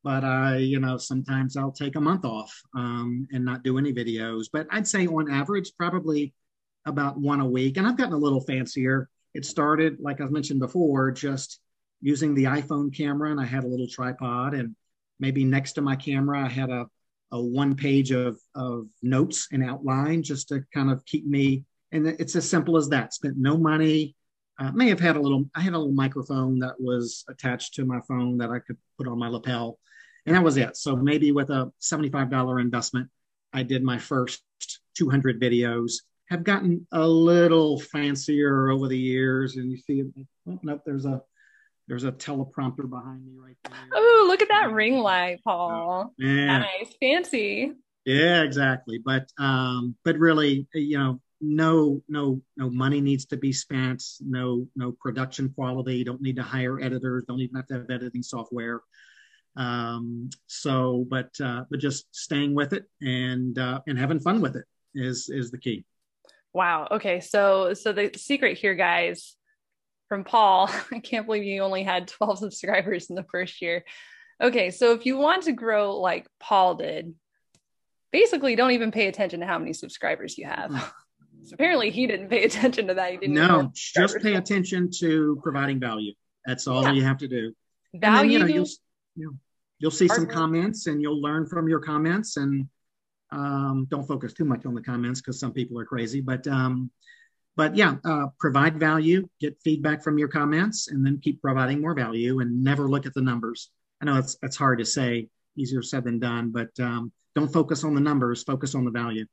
but 0.05 0.23
I, 0.23 0.57
you 0.57 0.79
know, 0.79 0.99
sometimes 0.99 1.57
I'll 1.57 1.71
take 1.71 1.95
a 1.95 1.99
month 1.99 2.25
off 2.25 2.55
um, 2.75 3.27
and 3.31 3.43
not 3.43 3.63
do 3.63 3.79
any 3.79 3.91
videos. 3.91 4.45
But 4.53 4.67
I'd 4.69 4.87
say 4.87 5.07
on 5.07 5.31
average, 5.31 5.71
probably 5.79 6.31
about 6.85 7.19
one 7.19 7.41
a 7.41 7.49
week. 7.49 7.77
And 7.77 7.87
I've 7.87 7.97
gotten 7.97 8.13
a 8.13 8.17
little 8.17 8.41
fancier. 8.41 9.09
It 9.33 9.45
started, 9.45 9.97
like 9.99 10.21
I 10.21 10.25
mentioned 10.25 10.59
before, 10.59 11.09
just 11.09 11.59
using 12.01 12.35
the 12.35 12.43
iPhone 12.43 12.95
camera, 12.95 13.31
and 13.31 13.41
I 13.41 13.45
had 13.45 13.63
a 13.63 13.67
little 13.67 13.87
tripod, 13.87 14.53
and 14.53 14.75
maybe 15.19 15.43
next 15.43 15.73
to 15.73 15.81
my 15.81 15.95
camera, 15.95 16.45
I 16.45 16.49
had 16.49 16.69
a, 16.69 16.85
a 17.31 17.41
one 17.41 17.75
page 17.75 18.11
of, 18.11 18.39
of 18.53 18.85
notes 19.01 19.47
and 19.51 19.67
outline 19.67 20.21
just 20.21 20.49
to 20.49 20.63
kind 20.71 20.91
of 20.91 21.03
keep 21.05 21.25
me. 21.25 21.65
And 21.91 22.05
it's 22.05 22.35
as 22.35 22.47
simple 22.47 22.77
as 22.77 22.89
that. 22.89 23.15
Spent 23.15 23.37
no 23.37 23.57
money. 23.57 24.15
Uh, 24.59 24.71
may 24.71 24.87
have 24.87 24.99
had 24.99 25.15
a 25.15 25.19
little. 25.19 25.49
I 25.55 25.61
had 25.61 25.73
a 25.73 25.79
little 25.79 25.93
microphone 25.93 26.59
that 26.59 26.75
was 26.79 27.25
attached 27.27 27.73
to 27.73 27.85
my 27.85 28.01
phone 28.07 28.37
that 28.37 28.51
I 28.51 28.59
could 28.59 28.77
put 28.99 29.07
on 29.07 29.17
my 29.17 29.29
lapel 29.29 29.79
and 30.25 30.35
that 30.35 30.43
was 30.43 30.57
it. 30.57 30.75
So 30.77 30.95
maybe 30.95 31.31
with 31.31 31.49
a 31.49 31.71
$75 31.81 32.61
investment, 32.61 33.09
I 33.53 33.63
did 33.63 33.83
my 33.83 33.97
first 33.97 34.41
200 34.97 35.39
videos. 35.41 35.93
Have 36.29 36.43
gotten 36.43 36.87
a 36.91 37.07
little 37.07 37.79
fancier 37.79 38.71
over 38.71 38.87
the 38.87 38.97
years, 38.97 39.57
and 39.57 39.71
you 39.71 39.77
see, 39.77 40.03
oh, 40.49 40.59
nope, 40.63 40.81
there's 40.85 41.05
a 41.05 41.21
there's 41.87 42.03
a 42.03 42.11
teleprompter 42.11 42.89
behind 42.89 43.23
me 43.23 43.33
right 43.37 43.57
there. 43.63 43.73
Oh, 43.93 44.25
look 44.27 44.41
at 44.41 44.47
that 44.47 44.71
ring 44.71 44.97
light, 44.97 45.41
Paul. 45.43 46.13
Yeah. 46.17 46.59
Nice, 46.59 46.95
fancy. 46.99 47.73
Yeah, 48.05 48.41
exactly. 48.41 48.99
But 49.03 49.29
um, 49.37 49.95
but 50.03 50.17
really, 50.17 50.67
you 50.73 50.97
know, 50.97 51.21
no 51.41 52.01
no 52.09 52.41
no 52.57 52.69
money 52.69 53.01
needs 53.01 53.25
to 53.27 53.37
be 53.37 53.53
spent. 53.53 54.03
No 54.19 54.67
no 54.75 54.93
production 54.99 55.49
quality. 55.49 56.03
Don't 56.03 56.21
need 56.21 56.37
to 56.37 56.43
hire 56.43 56.79
editors. 56.79 57.25
Don't 57.27 57.39
even 57.39 57.55
have 57.55 57.67
to 57.67 57.73
have 57.75 57.89
editing 57.89 58.23
software. 58.23 58.81
Um, 59.55 60.29
so, 60.47 61.05
but 61.09 61.29
uh, 61.41 61.63
but 61.69 61.79
just 61.79 62.13
staying 62.13 62.53
with 62.53 62.73
it 62.73 62.85
and 63.01 63.57
uh, 63.57 63.81
and 63.87 63.97
having 63.97 64.19
fun 64.19 64.41
with 64.41 64.55
it 64.55 64.65
is 64.93 65.29
is 65.29 65.51
the 65.51 65.57
key. 65.57 65.85
Wow. 66.53 66.87
Okay. 66.91 67.19
So 67.19 67.73
so 67.73 67.91
the 67.91 68.11
secret 68.15 68.57
here, 68.57 68.75
guys, 68.75 69.35
from 70.07 70.23
Paul. 70.23 70.69
I 70.91 70.99
can't 70.99 71.25
believe 71.25 71.43
you 71.43 71.61
only 71.61 71.83
had 71.83 72.07
12 72.07 72.39
subscribers 72.39 73.09
in 73.09 73.15
the 73.15 73.25
first 73.31 73.61
year. 73.61 73.83
Okay. 74.41 74.71
So 74.71 74.93
if 74.93 75.05
you 75.05 75.17
want 75.17 75.43
to 75.43 75.51
grow 75.51 75.97
like 75.97 76.27
Paul 76.39 76.75
did, 76.75 77.13
basically 78.11 78.55
don't 78.55 78.71
even 78.71 78.91
pay 78.91 79.07
attention 79.07 79.41
to 79.41 79.45
how 79.45 79.59
many 79.59 79.73
subscribers 79.73 80.37
you 80.37 80.45
have. 80.45 80.71
so 81.43 81.53
apparently 81.53 81.91
he 81.91 82.07
didn't 82.07 82.29
pay 82.29 82.43
attention 82.43 82.87
to 82.87 82.93
that. 82.95 83.11
He 83.11 83.17
didn't 83.17 83.35
no, 83.35 83.71
just 83.73 84.17
pay 84.21 84.35
attention 84.35 84.89
to 84.99 85.39
providing 85.43 85.79
value. 85.79 86.13
That's 86.45 86.67
all 86.67 86.83
yeah. 86.83 86.91
you 86.91 87.03
have 87.03 87.17
to 87.19 87.27
do. 87.27 87.53
Value. 87.93 88.39
Then, 88.39 88.49
you 88.49 88.65
know, 89.17 89.31
you'll, 89.85 89.91
see 89.91 90.07
some 90.07 90.25
comments 90.25 90.87
and 90.87 90.99
you'll 90.99 91.21
learn 91.21 91.45
from 91.45 91.69
your 91.69 91.79
comments 91.79 92.37
and 92.37 92.67
um, 93.31 93.85
don't 93.91 94.07
focus 94.07 94.33
too 94.33 94.43
much 94.43 94.65
on 94.65 94.73
the 94.73 94.81
comments 94.81 95.21
because 95.21 95.39
some 95.39 95.53
people 95.53 95.79
are 95.79 95.85
crazy 95.85 96.21
but 96.21 96.47
um, 96.47 96.89
but 97.55 97.75
yeah 97.75 97.95
uh, 98.03 98.25
provide 98.39 98.79
value 98.79 99.27
get 99.39 99.55
feedback 99.63 100.03
from 100.03 100.17
your 100.17 100.27
comments 100.27 100.87
and 100.87 101.05
then 101.05 101.19
keep 101.21 101.39
providing 101.39 101.81
more 101.81 101.93
value 101.93 102.39
and 102.39 102.63
never 102.63 102.89
look 102.89 103.05
at 103.05 103.13
the 103.13 103.21
numbers. 103.21 103.69
I 104.01 104.05
know 104.05 104.17
it's, 104.17 104.37
it's 104.41 104.55
hard 104.55 104.79
to 104.79 104.85
say 104.85 105.27
easier 105.55 105.83
said 105.83 106.03
than 106.03 106.17
done 106.17 106.51
but 106.51 106.71
um, 106.79 107.11
don't 107.35 107.53
focus 107.53 107.83
on 107.83 107.93
the 107.93 108.01
numbers 108.01 108.41
focus 108.41 108.73
on 108.73 108.85
the 108.85 108.91
value. 108.91 109.25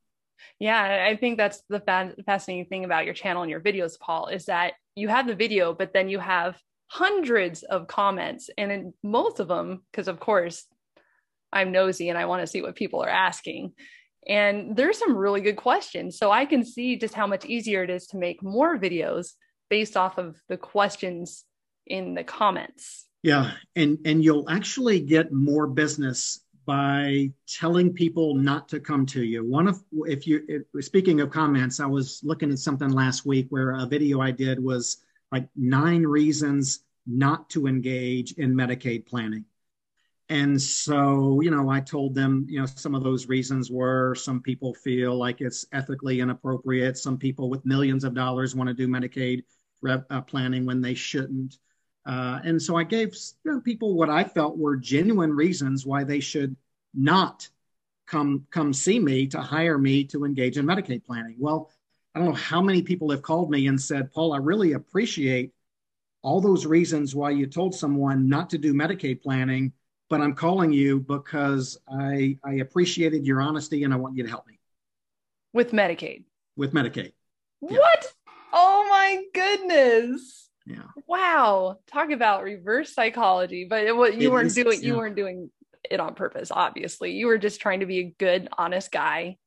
Yeah 0.59 1.07
i 1.09 1.17
think 1.17 1.39
that's 1.39 1.63
the 1.71 1.81
fascinating 2.27 2.67
thing 2.67 2.85
about 2.85 3.07
your 3.07 3.15
channel 3.15 3.43
and 3.43 3.51
your 3.51 3.61
videos 3.61 3.99
paul 3.99 4.27
is 4.27 4.45
that 4.47 4.75
you 4.97 5.09
have 5.09 5.27
the 5.27 5.35
video 5.35 5.73
but 5.73 5.95
then 5.95 6.11
you 6.11 6.19
have 6.19 6.61
hundreds 6.93 7.63
of 7.63 7.87
comments 7.87 8.51
and 8.59 8.71
in 8.71 8.93
most 9.03 9.41
of 9.41 9.49
them 9.49 9.83
because 9.91 10.09
of 10.09 10.21
course 10.21 10.67
i'm 11.51 11.73
nosy 11.73 12.11
and 12.11 12.19
i 12.19 12.27
want 12.27 12.43
to 12.43 12.47
see 12.47 12.61
what 12.61 12.77
people 12.77 13.03
are 13.03 13.09
asking. 13.09 13.73
And 14.29 14.77
there's 14.77 14.99
some 14.99 15.17
really 15.17 15.41
good 15.41 15.57
questions 15.57 16.19
so 16.19 16.31
i 16.31 16.45
can 16.45 16.63
see 16.63 16.97
just 16.97 17.15
how 17.15 17.27
much 17.27 17.47
easier 17.47 17.83
it 17.83 17.89
is 17.89 18.09
to 18.09 18.19
make 18.19 18.43
more 18.43 18.79
videos 18.79 19.29
based 19.71 19.97
off 19.97 20.19
of 20.19 20.37
the 20.51 20.59
questions 20.59 21.45
in 21.87 22.13
the 22.13 22.25
comments. 22.25 23.07
Yeah 23.23 23.53
and 23.75 23.97
and 24.05 24.23
you'll 24.23 24.51
actually 24.51 25.01
get 25.01 25.33
more 25.33 25.67
business 25.67 26.45
by 26.67 27.33
telling 27.49 27.95
people 27.95 28.35
not 28.35 28.69
to 28.69 28.81
come 28.81 29.07
to 29.07 29.25
you. 29.25 29.49
One 29.49 29.67
of 29.67 29.83
if 30.07 30.27
you 30.27 30.67
speaking 30.81 31.23
of 31.23 31.31
comments 31.31 31.81
i 31.81 31.87
was 31.87 32.21
looking 32.23 32.51
at 32.51 32.59
something 32.59 32.91
last 32.91 33.25
week 33.25 33.47
where 33.49 33.71
a 33.71 33.87
video 33.87 34.21
i 34.21 34.31
did 34.31 34.63
was 34.63 34.99
like 35.33 35.49
nine 35.57 36.05
reasons 36.05 36.81
not 37.07 37.51
to 37.51 37.67
engage 37.67 38.33
in 38.33 38.55
Medicaid 38.55 39.07
planning. 39.07 39.45
And 40.29 40.61
so, 40.61 41.41
you 41.41 41.51
know, 41.51 41.69
I 41.69 41.81
told 41.81 42.15
them, 42.15 42.47
you 42.49 42.61
know, 42.61 42.67
some 42.67 42.95
of 42.95 43.03
those 43.03 43.27
reasons 43.29 43.71
were 43.71 44.15
some 44.15 44.41
people 44.41 44.73
feel 44.73 45.17
like 45.17 45.41
it's 45.41 45.67
ethically 45.73 46.21
inappropriate. 46.21 46.97
Some 46.97 47.19
people 47.19 47.51
with 47.51 47.67
millions 47.67 48.05
of 48.05 48.15
dollars 48.15 48.55
want 48.55 48.69
to 48.69 48.75
do 48.75 48.87
Medicaid 48.87 49.43
uh, 49.87 50.21
planning 50.23 50.65
when 50.65 50.81
they 50.81 50.95
shouldn't. 50.95 51.59
Uh, 52.07 52.41
and 52.45 52.61
so 52.61 52.77
I 52.77 52.85
gave 52.85 53.15
you 53.45 53.53
know, 53.53 53.61
people 53.61 53.95
what 53.95 54.11
I 54.11 54.25
felt 54.25 54.57
were 54.57 54.77
genuine 54.77 55.33
reasons 55.33 55.85
why 55.85 56.05
they 56.05 56.21
should 56.21 56.57
not 56.95 57.49
come 58.07 58.47
come 58.51 58.73
see 58.73 58.99
me 58.99 59.27
to 59.29 59.41
hire 59.41 59.79
me 59.79 60.05
to 60.05 60.25
engage 60.25 60.57
in 60.57 60.67
Medicaid 60.67 61.05
planning. 61.05 61.37
Well, 61.39 61.71
I 62.15 62.19
don't 62.19 62.29
know 62.29 62.35
how 62.35 62.61
many 62.61 62.83
people 62.83 63.11
have 63.11 63.23
called 63.23 63.51
me 63.51 63.67
and 63.69 63.81
said, 63.81 64.13
Paul, 64.13 64.33
I 64.33 64.39
really 64.39 64.73
appreciate 64.73 65.53
all 66.23 66.41
those 66.41 66.67
reasons 66.67 67.15
why 67.15 67.31
you 67.31 67.47
told 67.47 67.75
someone 67.75 68.29
not 68.29 68.51
to 68.51 68.59
do 68.59 68.75
Medicaid 68.75 69.23
planning, 69.23 69.73
but 70.11 70.21
I'm 70.21 70.35
calling 70.35 70.73
you 70.73 71.01
because 71.01 71.79
I, 71.89 72.39
I 72.45 72.55
appreciated 72.55 73.27
your 73.27 73.41
honesty 73.41 73.85
and 73.85 73.93
I 73.93 73.97
want 73.97 74.17
you 74.17 74.23
to 74.25 74.29
help 74.29 74.47
me. 74.47 74.59
With 75.53 75.73
Medicaid? 75.73 76.25
With 76.57 76.73
Medicaid. 76.73 77.13
Yeah. 77.63 77.79
What? 77.79 78.13
Oh 78.53 78.87
my 78.91 79.23
goodness. 79.33 80.51
Yeah. 80.67 80.83
Wow. 81.07 81.79
Talk 81.87 82.11
about 82.11 82.45
reverse 82.45 82.95
psychology. 82.95 83.67
But 83.69 83.97
what 83.97 84.15
you 84.15 84.29
it 84.29 84.33
weren't 84.33 84.47
is, 84.47 84.55
doing, 84.55 84.81
yeah. 84.81 84.87
you 84.87 84.97
weren't 84.97 85.17
doing 85.17 85.51
it 85.91 85.99
on 85.99 86.15
purpose, 86.15 86.51
obviously. 86.51 87.13
You 87.13 87.27
were 87.27 87.39
just 87.39 87.61
trying 87.61 87.81
to 87.81 87.87
be 87.87 87.99
a 87.99 88.15
good, 88.19 88.49
honest 88.57 88.93
guy. 88.93 89.39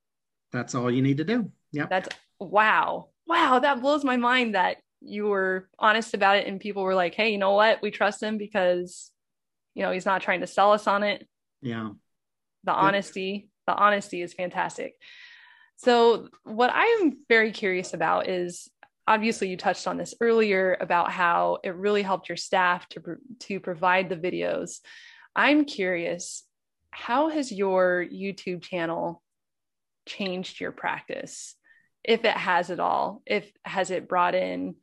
That's 0.52 0.76
all 0.76 0.90
you 0.92 1.02
need 1.02 1.18
to 1.18 1.24
do. 1.24 1.52
Yeah. 1.72 1.86
That's 1.90 2.10
wow, 2.40 3.10
wow, 3.28 3.60
that 3.60 3.82
blows 3.82 4.04
my 4.04 4.18
mind 4.18 4.56
that 4.56 4.78
you 5.02 5.26
were 5.26 5.70
honest 5.78 6.14
about 6.14 6.38
it 6.38 6.48
and 6.48 6.60
people 6.60 6.84
were 6.84 6.96
like, 6.96 7.14
hey, 7.14 7.30
you 7.30 7.38
know 7.38 7.54
what? 7.54 7.82
We 7.82 7.92
trust 7.92 8.22
him 8.22 8.38
because, 8.38 9.12
you 9.74 9.84
know, 9.84 9.92
he's 9.92 10.06
not 10.06 10.22
trying 10.22 10.42
to 10.42 10.48
sell 10.48 10.72
us 10.72 10.88
on 10.88 11.04
it. 11.04 11.28
Yeah. 11.62 11.90
The 12.64 12.74
honesty, 12.74 13.50
the 13.68 13.74
honesty 13.74 14.22
is 14.22 14.34
fantastic. 14.34 14.96
So, 15.78 16.30
what 16.44 16.72
I 16.74 16.86
am 17.02 17.18
very 17.28 17.52
curious 17.52 17.94
about 17.94 18.30
is 18.30 18.70
obviously 19.08 19.50
you 19.50 19.58
touched 19.58 19.88
on 19.88 19.98
this 19.98 20.16
earlier 20.22 20.78
about 20.80 21.12
how 21.12 21.60
it 21.64 21.76
really 21.76 22.02
helped 22.02 22.30
your 22.30 22.38
staff 22.38 22.88
to 22.90 23.18
to 23.42 23.60
provide 23.60 24.10
the 24.10 24.16
videos. 24.16 24.80
I'm 25.36 25.66
curious, 25.66 26.44
how 26.92 27.30
has 27.30 27.52
your 27.52 28.06
YouTube 28.10 28.62
channel 28.62 29.22
changed 30.08 30.62
your 30.62 30.72
practice? 30.72 31.56
If 32.08 32.24
it 32.26 32.38
has 32.38 32.70
at 32.70 32.80
all, 32.80 33.22
if 33.26 33.52
has 33.64 33.92
it 33.92 34.08
brought 34.08 34.36
in 34.36 34.76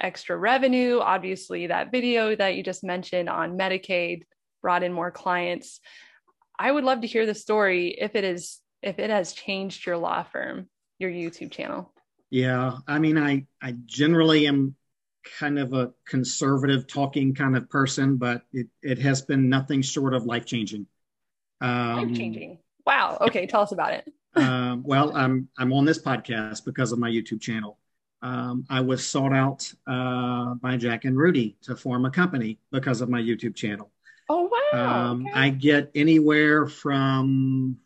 extra 0.00 0.36
revenue? 0.36 0.98
Obviously, 1.00 1.66
that 1.66 1.90
video 1.90 2.34
that 2.36 2.54
you 2.54 2.62
just 2.62 2.84
mentioned 2.84 3.28
on 3.28 3.58
Medicaid 3.58 4.22
brought 4.62 4.82
in 4.82 4.92
more 4.92 5.10
clients. 5.10 5.80
I 6.58 6.70
would 6.70 6.84
love 6.84 7.02
to 7.02 7.06
hear 7.06 7.26
the 7.26 7.34
story 7.34 7.88
if 7.88 8.14
it 8.14 8.24
is 8.24 8.60
if 8.82 8.98
it 8.98 9.10
has 9.10 9.32
changed 9.32 9.86
your 9.86 9.96
law 9.96 10.22
firm, 10.22 10.68
your 10.98 11.10
YouTube 11.10 11.50
channel. 11.50 11.92
Yeah, 12.30 12.78
I 12.86 12.98
mean, 12.98 13.18
I 13.18 13.46
I 13.62 13.74
generally 13.86 14.46
am 14.46 14.76
kind 15.38 15.58
of 15.58 15.72
a 15.72 15.92
conservative 16.06 16.86
talking 16.86 17.34
kind 17.34 17.56
of 17.56 17.68
person, 17.68 18.16
but 18.16 18.42
it 18.52 18.68
it 18.82 18.98
has 18.98 19.22
been 19.22 19.48
nothing 19.48 19.82
short 19.82 20.14
of 20.14 20.24
life 20.24 20.46
changing. 20.46 20.86
Um, 21.60 22.08
life 22.08 22.16
changing. 22.16 22.58
Wow. 22.86 23.18
Okay, 23.20 23.46
tell 23.46 23.62
us 23.62 23.72
about 23.72 23.94
it. 23.94 24.12
Um, 24.42 24.82
well, 24.84 25.16
I'm 25.16 25.48
I'm 25.58 25.72
on 25.72 25.84
this 25.84 26.00
podcast 26.00 26.64
because 26.64 26.92
of 26.92 26.98
my 26.98 27.10
YouTube 27.10 27.40
channel. 27.40 27.78
Um, 28.20 28.64
I 28.68 28.80
was 28.80 29.06
sought 29.06 29.32
out 29.32 29.72
uh, 29.86 30.54
by 30.54 30.76
Jack 30.76 31.04
and 31.04 31.16
Rudy 31.16 31.56
to 31.62 31.76
form 31.76 32.04
a 32.04 32.10
company 32.10 32.58
because 32.72 33.00
of 33.00 33.08
my 33.08 33.20
YouTube 33.20 33.54
channel. 33.54 33.90
Oh 34.28 34.50
wow! 34.72 35.10
Um, 35.10 35.26
okay. 35.26 35.32
I 35.34 35.48
get 35.50 35.90
anywhere 35.94 36.66
from 36.66 37.78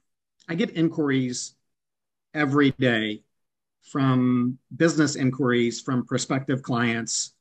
I 0.49 0.55
get 0.55 0.77
inquiries 0.77 1.55
every 2.35 2.71
day 2.73 3.23
from 3.83 4.59
business 4.75 5.17
inquiries 5.17 5.81
from 5.81 6.07
prospective 6.07 6.63
clients 6.63 7.35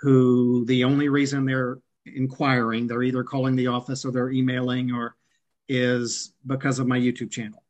who 0.00 0.64
the 0.66 0.84
only 0.84 1.08
reason 1.08 1.46
they're 1.46 1.78
inquiring, 2.06 2.86
they're 2.86 3.02
either 3.02 3.24
calling 3.24 3.56
the 3.56 3.68
office 3.68 4.04
or 4.04 4.12
they're 4.12 4.30
emailing 4.30 4.92
or 4.92 5.16
is 5.68 6.34
because 6.46 6.78
of 6.78 6.86
my 6.86 6.98
YouTube 6.98 7.30
channel. 7.30 7.63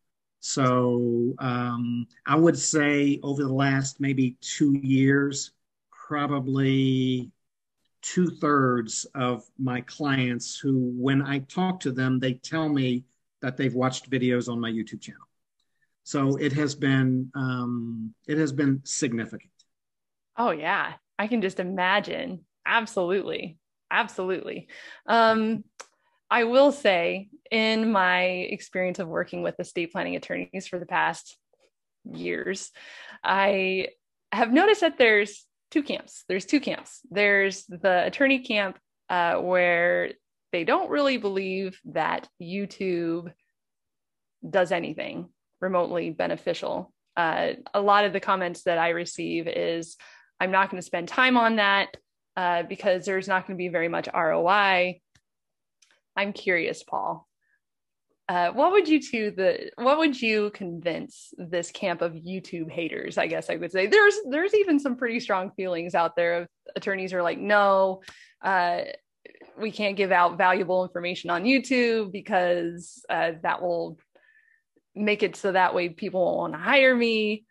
So 0.46 1.32
um, 1.38 2.06
I 2.26 2.36
would 2.36 2.58
say 2.58 3.18
over 3.22 3.42
the 3.42 3.52
last 3.52 3.98
maybe 3.98 4.36
two 4.42 4.78
years, 4.82 5.52
probably 5.90 7.30
two 8.02 8.28
thirds 8.28 9.06
of 9.14 9.42
my 9.58 9.80
clients 9.80 10.58
who, 10.58 10.92
when 10.98 11.22
I 11.22 11.38
talk 11.38 11.80
to 11.80 11.92
them, 11.92 12.18
they 12.18 12.34
tell 12.34 12.68
me 12.68 13.04
that 13.40 13.56
they've 13.56 13.74
watched 13.74 14.10
videos 14.10 14.46
on 14.52 14.60
my 14.60 14.70
YouTube 14.70 15.00
channel. 15.00 15.26
So 16.02 16.36
it 16.36 16.52
has 16.52 16.74
been 16.74 17.30
um, 17.34 18.14
it 18.28 18.36
has 18.36 18.52
been 18.52 18.82
significant. 18.84 19.50
Oh 20.36 20.50
yeah, 20.50 20.92
I 21.18 21.26
can 21.26 21.40
just 21.40 21.58
imagine. 21.58 22.44
Absolutely, 22.66 23.56
absolutely. 23.90 24.68
Um, 25.06 25.64
I 26.34 26.42
will 26.42 26.72
say, 26.72 27.28
in 27.52 27.92
my 27.92 28.24
experience 28.24 28.98
of 28.98 29.06
working 29.06 29.44
with 29.44 29.60
estate 29.60 29.92
planning 29.92 30.16
attorneys 30.16 30.66
for 30.66 30.80
the 30.80 30.84
past 31.00 31.36
years, 32.04 32.72
I 33.22 33.90
have 34.32 34.52
noticed 34.52 34.80
that 34.80 34.98
there's 34.98 35.46
two 35.70 35.84
camps. 35.84 36.24
There's 36.28 36.44
two 36.44 36.58
camps. 36.58 37.02
There's 37.08 37.64
the 37.66 38.04
attorney 38.04 38.40
camp 38.40 38.80
uh, 39.08 39.36
where 39.36 40.10
they 40.50 40.64
don't 40.64 40.90
really 40.90 41.18
believe 41.18 41.78
that 41.84 42.28
YouTube 42.42 43.32
does 44.50 44.72
anything 44.72 45.28
remotely 45.60 46.10
beneficial. 46.10 46.92
Uh, 47.16 47.52
a 47.72 47.80
lot 47.80 48.06
of 48.06 48.12
the 48.12 48.18
comments 48.18 48.64
that 48.64 48.78
I 48.78 48.88
receive 48.88 49.46
is, 49.46 49.96
I'm 50.40 50.50
not 50.50 50.68
going 50.68 50.80
to 50.80 50.86
spend 50.86 51.06
time 51.06 51.36
on 51.36 51.56
that 51.56 51.96
uh, 52.36 52.64
because 52.64 53.04
there's 53.04 53.28
not 53.28 53.46
going 53.46 53.56
to 53.56 53.62
be 53.62 53.68
very 53.68 53.88
much 53.88 54.08
ROI. 54.12 55.00
I'm 56.16 56.32
curious, 56.32 56.82
Paul. 56.82 57.26
Uh, 58.26 58.50
what 58.52 58.72
would 58.72 58.88
you 58.88 59.02
to 59.02 59.30
the 59.32 59.70
what 59.76 59.98
would 59.98 60.20
you 60.20 60.50
convince 60.54 61.34
this 61.36 61.70
camp 61.70 62.00
of 62.00 62.14
YouTube 62.14 62.70
haters? 62.70 63.18
I 63.18 63.26
guess 63.26 63.50
I 63.50 63.56
would 63.56 63.70
say 63.70 63.86
there's 63.86 64.16
there's 64.30 64.54
even 64.54 64.80
some 64.80 64.96
pretty 64.96 65.20
strong 65.20 65.50
feelings 65.50 65.94
out 65.94 66.16
there 66.16 66.48
attorneys 66.74 67.12
are 67.12 67.22
like, 67.22 67.38
no, 67.38 68.02
uh, 68.42 68.80
we 69.60 69.70
can't 69.70 69.96
give 69.96 70.10
out 70.10 70.38
valuable 70.38 70.84
information 70.84 71.30
on 71.30 71.44
YouTube 71.44 72.12
because 72.12 73.04
uh, 73.08 73.32
that 73.42 73.60
will 73.60 73.98
make 74.94 75.22
it 75.22 75.36
so 75.36 75.52
that 75.52 75.74
way 75.74 75.88
people 75.88 76.24
won't 76.24 76.38
want 76.38 76.52
to 76.54 76.58
hire 76.58 76.94
me. 76.94 77.44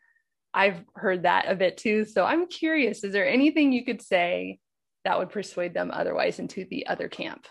I've 0.54 0.84
heard 0.96 1.24
that 1.24 1.50
a 1.50 1.56
bit 1.56 1.78
too. 1.78 2.06
So 2.06 2.26
I'm 2.26 2.48
curious, 2.48 3.04
is 3.04 3.14
there 3.14 3.28
anything 3.28 3.72
you 3.72 3.86
could 3.86 4.02
say 4.02 4.60
that 5.04 5.18
would 5.18 5.30
persuade 5.30 5.74
them 5.74 5.92
otherwise 5.92 6.40
into 6.40 6.66
the 6.66 6.88
other 6.88 7.08
camp? 7.08 7.48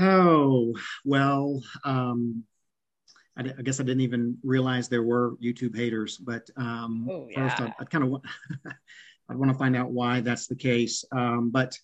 Oh, 0.00 0.74
well, 1.04 1.62
um, 1.84 2.44
I, 3.36 3.52
I, 3.58 3.62
guess 3.62 3.80
I 3.80 3.82
didn't 3.82 4.00
even 4.00 4.38
realize 4.42 4.88
there 4.88 5.02
were 5.02 5.36
YouTube 5.42 5.76
haters, 5.76 6.16
but 6.16 6.48
um, 6.56 7.06
oh, 7.10 7.28
yeah. 7.30 7.48
first 7.48 7.62
I, 7.62 7.74
I 7.78 7.84
kind 7.84 8.04
of 8.04 8.10
want, 8.10 8.24
I 9.28 9.34
want 9.34 9.52
to 9.52 9.58
find 9.58 9.76
out 9.76 9.90
why 9.90 10.20
that's 10.20 10.46
the 10.46 10.56
case. 10.56 11.04
Um, 11.12 11.50
but 11.50 11.78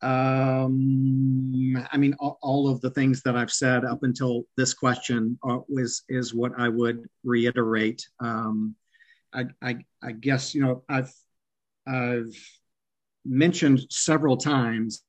um, 0.00 1.86
I 1.90 1.96
mean, 1.96 2.14
all, 2.20 2.38
all, 2.42 2.68
of 2.68 2.80
the 2.82 2.90
things 2.90 3.22
that 3.22 3.36
I've 3.36 3.50
said 3.50 3.84
up 3.84 4.02
until 4.02 4.44
this 4.56 4.74
question 4.74 5.38
are, 5.42 5.64
is 5.70 6.02
is 6.08 6.34
what 6.34 6.52
I 6.58 6.68
would 6.68 7.08
reiterate. 7.24 8.06
Um, 8.20 8.76
I, 9.32 9.46
I, 9.62 9.78
I 10.02 10.12
guess 10.12 10.54
you 10.54 10.62
know 10.62 10.84
I've 10.88 11.12
I've 11.86 12.36
mentioned 13.24 13.86
several 13.88 14.36
times 14.36 15.02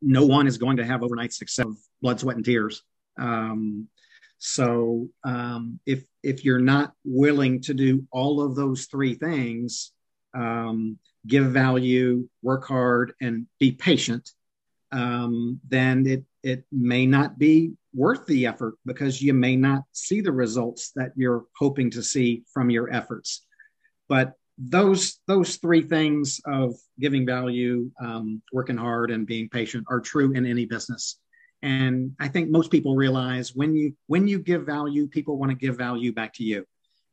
no 0.00 0.26
one 0.26 0.46
is 0.46 0.58
going 0.58 0.76
to 0.78 0.84
have 0.84 1.02
overnight 1.02 1.32
success 1.32 1.66
of 1.66 1.76
blood, 2.00 2.20
sweat, 2.20 2.36
and 2.36 2.44
tears. 2.44 2.82
Um, 3.18 3.88
so 4.38 5.08
um, 5.24 5.80
if 5.84 6.04
if 6.22 6.44
you're 6.44 6.60
not 6.60 6.92
willing 7.04 7.60
to 7.62 7.74
do 7.74 8.06
all 8.10 8.40
of 8.40 8.56
those 8.56 8.86
three 8.86 9.14
things, 9.14 9.92
um, 10.34 10.98
give 11.26 11.46
value, 11.46 12.28
work 12.42 12.66
hard, 12.66 13.12
and 13.20 13.46
be 13.58 13.72
patient, 13.72 14.30
um, 14.92 15.60
then 15.68 16.06
it 16.06 16.24
it 16.42 16.64
may 16.72 17.04
not 17.04 17.38
be 17.38 17.72
worth 17.92 18.24
the 18.26 18.46
effort 18.46 18.74
because 18.86 19.20
you 19.20 19.34
may 19.34 19.56
not 19.56 19.82
see 19.92 20.20
the 20.20 20.32
results 20.32 20.92
that 20.96 21.12
you're 21.16 21.44
hoping 21.56 21.90
to 21.90 22.02
see 22.02 22.42
from 22.52 22.70
your 22.70 22.90
efforts. 22.92 23.44
But 24.08 24.34
those 24.60 25.18
those 25.26 25.56
three 25.56 25.82
things 25.82 26.40
of 26.44 26.74
giving 26.98 27.24
value, 27.24 27.90
um, 28.00 28.42
working 28.52 28.76
hard, 28.76 29.10
and 29.10 29.26
being 29.26 29.48
patient 29.48 29.86
are 29.88 30.00
true 30.00 30.32
in 30.32 30.44
any 30.44 30.66
business. 30.66 31.18
And 31.62 32.14
i 32.18 32.26
think 32.28 32.50
most 32.50 32.70
people 32.70 32.96
realize 32.96 33.54
when 33.54 33.74
you 33.74 33.94
when 34.06 34.26
you 34.26 34.38
give 34.38 34.64
value 34.64 35.06
people 35.06 35.36
want 35.38 35.50
to 35.50 35.56
give 35.56 35.76
value 35.76 36.12
back 36.12 36.32
to 36.34 36.44
you. 36.44 36.64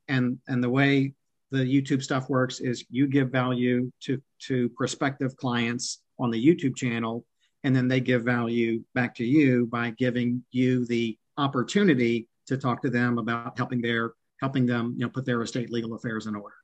And 0.08 0.40
and 0.48 0.64
the 0.64 0.70
way 0.70 1.14
the 1.52 1.60
youtube 1.60 2.04
stuff 2.04 2.30
works 2.30 2.60
is 2.60 2.86
you 2.90 3.08
give 3.08 3.30
value 3.30 3.92
to 4.02 4.22
to 4.40 4.70
prospective 4.70 5.36
clients 5.38 6.02
on 6.20 6.30
the 6.30 6.46
youtube 6.46 6.76
channel 6.76 7.26
and 7.64 7.76
then 7.76 7.88
they 7.88 8.00
give 8.00 8.24
value 8.24 8.84
back 8.94 9.16
to 9.16 9.26
you 9.26 9.66
by 9.66 9.92
giving 9.92 10.44
you 10.52 10.86
the 10.86 11.18
opportunity 11.38 12.28
to 12.48 12.58
talk 12.58 12.82
to 12.82 12.90
them 12.90 13.18
about 13.18 13.58
helping 13.58 13.82
their 13.82 14.14
helping 14.42 14.66
them 14.66 14.94
you 14.98 15.06
know 15.06 15.10
put 15.10 15.26
their 15.26 15.42
estate 15.42 15.72
legal 15.72 15.94
affairs 15.94 16.28
in 16.28 16.36
order 16.36 16.57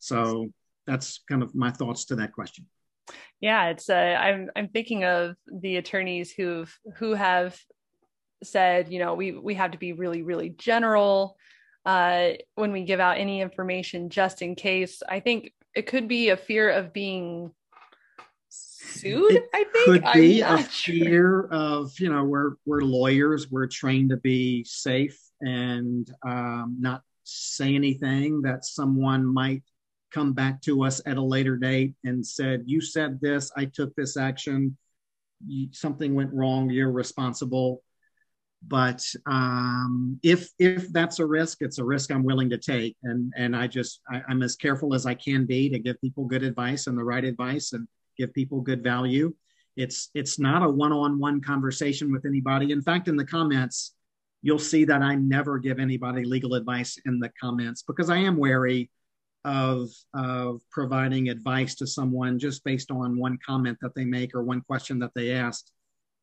so 0.00 0.48
that's 0.86 1.20
kind 1.28 1.42
of 1.42 1.54
my 1.54 1.70
thoughts 1.70 2.06
to 2.06 2.16
that 2.16 2.32
question. 2.32 2.66
Yeah 3.40 3.68
it's 3.68 3.88
uh, 3.88 3.94
i'm 4.20 4.50
i'm 4.54 4.68
thinking 4.68 5.04
of 5.04 5.34
the 5.50 5.76
attorneys 5.76 6.30
who've 6.30 6.72
who 6.96 7.14
have 7.14 7.58
said 8.42 8.92
you 8.92 8.98
know 8.98 9.14
we 9.14 9.32
we 9.32 9.54
have 9.54 9.72
to 9.72 9.78
be 9.78 9.92
really 9.92 10.22
really 10.22 10.50
general 10.50 11.36
uh, 11.84 12.30
when 12.54 12.72
we 12.72 12.84
give 12.84 13.00
out 13.00 13.18
any 13.18 13.40
information 13.40 14.10
just 14.10 14.42
in 14.42 14.54
case. 14.54 15.02
I 15.08 15.20
think 15.20 15.52
it 15.74 15.86
could 15.86 16.08
be 16.08 16.30
a 16.30 16.36
fear 16.36 16.70
of 16.70 16.92
being 16.92 17.52
sued 18.52 19.30
it 19.30 19.44
i 19.54 19.64
think. 19.72 19.84
could 19.84 20.04
be 20.12 20.40
a 20.40 20.58
sure. 20.68 20.94
fear 20.94 21.42
of 21.52 21.92
you 22.00 22.12
know 22.12 22.24
we're 22.24 22.54
we're 22.66 22.80
lawyers. 22.80 23.50
We're 23.50 23.68
trained 23.68 24.10
to 24.10 24.16
be 24.16 24.64
safe 24.64 25.18
and 25.40 26.10
um, 26.26 26.76
not 26.80 27.02
say 27.24 27.74
anything 27.74 28.42
that 28.42 28.64
someone 28.64 29.24
might 29.24 29.62
come 30.10 30.32
back 30.32 30.60
to 30.62 30.84
us 30.84 31.00
at 31.06 31.16
a 31.16 31.22
later 31.22 31.56
date 31.56 31.94
and 32.04 32.26
said, 32.26 32.64
You 32.66 32.80
said 32.80 33.20
this, 33.20 33.50
I 33.56 33.66
took 33.66 33.94
this 33.94 34.16
action, 34.16 34.76
something 35.72 36.14
went 36.14 36.32
wrong, 36.32 36.70
you're 36.70 36.92
responsible. 36.92 37.82
but 38.66 39.02
um, 39.26 40.18
if 40.22 40.50
if 40.58 40.92
that's 40.92 41.18
a 41.18 41.26
risk, 41.26 41.58
it's 41.62 41.78
a 41.78 41.84
risk 41.84 42.10
I'm 42.10 42.24
willing 42.24 42.50
to 42.50 42.58
take, 42.58 42.96
and 43.02 43.32
and 43.36 43.56
I 43.56 43.66
just 43.66 44.00
I, 44.10 44.22
I'm 44.28 44.42
as 44.42 44.56
careful 44.56 44.94
as 44.94 45.06
I 45.06 45.14
can 45.14 45.46
be 45.46 45.70
to 45.70 45.78
give 45.78 46.00
people 46.00 46.26
good 46.26 46.42
advice 46.42 46.86
and 46.86 46.96
the 46.98 47.04
right 47.04 47.24
advice 47.24 47.72
and 47.72 47.88
give 48.18 48.34
people 48.34 48.60
good 48.60 48.82
value. 48.82 49.34
It's 49.76 50.10
it's 50.14 50.38
not 50.38 50.62
a 50.62 50.68
one-on-one 50.68 51.40
conversation 51.40 52.12
with 52.12 52.26
anybody. 52.26 52.72
In 52.72 52.82
fact, 52.82 53.08
in 53.08 53.16
the 53.16 53.24
comments, 53.24 53.94
you'll 54.42 54.58
see 54.58 54.84
that 54.84 55.00
I 55.02 55.14
never 55.14 55.58
give 55.58 55.78
anybody 55.78 56.24
legal 56.24 56.54
advice 56.54 56.98
in 57.06 57.18
the 57.18 57.30
comments 57.40 57.82
because 57.82 58.10
I 58.10 58.18
am 58.18 58.36
wary 58.36 58.90
of 59.44 59.88
of 60.14 60.60
providing 60.70 61.28
advice 61.28 61.74
to 61.76 61.86
someone 61.86 62.38
just 62.38 62.62
based 62.64 62.90
on 62.90 63.18
one 63.18 63.38
comment 63.44 63.78
that 63.80 63.94
they 63.94 64.04
make 64.04 64.34
or 64.34 64.42
one 64.42 64.60
question 64.60 64.98
that 64.98 65.12
they 65.14 65.32
asked. 65.32 65.72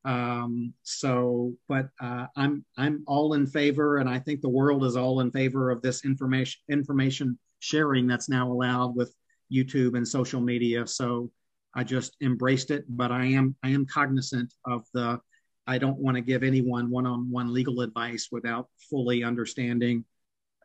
Um, 0.05 0.73
so, 0.83 1.53
but 1.67 1.89
uh, 1.99 2.27
I'm 2.35 2.63
I'm 2.77 3.03
all 3.07 3.33
in 3.33 3.47
favor, 3.47 3.97
and 3.97 4.09
I 4.09 4.19
think 4.19 4.41
the 4.41 4.49
world 4.49 4.85
is 4.85 4.95
all 4.95 5.19
in 5.19 5.31
favor 5.31 5.71
of 5.71 5.81
this 5.81 6.05
information 6.05 6.59
information 6.69 7.37
sharing 7.59 8.07
that's 8.07 8.29
now 8.29 8.51
allowed 8.51 8.95
with 8.95 9.13
YouTube 9.51 9.97
and 9.97 10.07
social 10.07 10.41
media. 10.41 10.85
So 10.85 11.31
I 11.73 11.83
just 11.83 12.15
embraced 12.21 12.71
it, 12.71 12.85
but 12.87 13.11
I 13.11 13.25
am 13.25 13.55
I 13.63 13.69
am 13.69 13.85
cognizant 13.85 14.53
of 14.65 14.85
the 14.93 15.19
I 15.65 15.77
don't 15.77 15.97
want 15.97 16.15
to 16.15 16.21
give 16.21 16.43
anyone 16.43 16.89
one-on-one 16.89 17.53
legal 17.53 17.81
advice 17.81 18.29
without 18.31 18.69
fully 18.89 19.23
understanding 19.23 20.05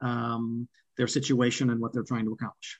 um, 0.00 0.68
their 0.96 1.06
situation 1.06 1.70
and 1.70 1.80
what 1.80 1.92
they're 1.92 2.02
trying 2.02 2.24
to 2.24 2.32
accomplish. 2.32 2.78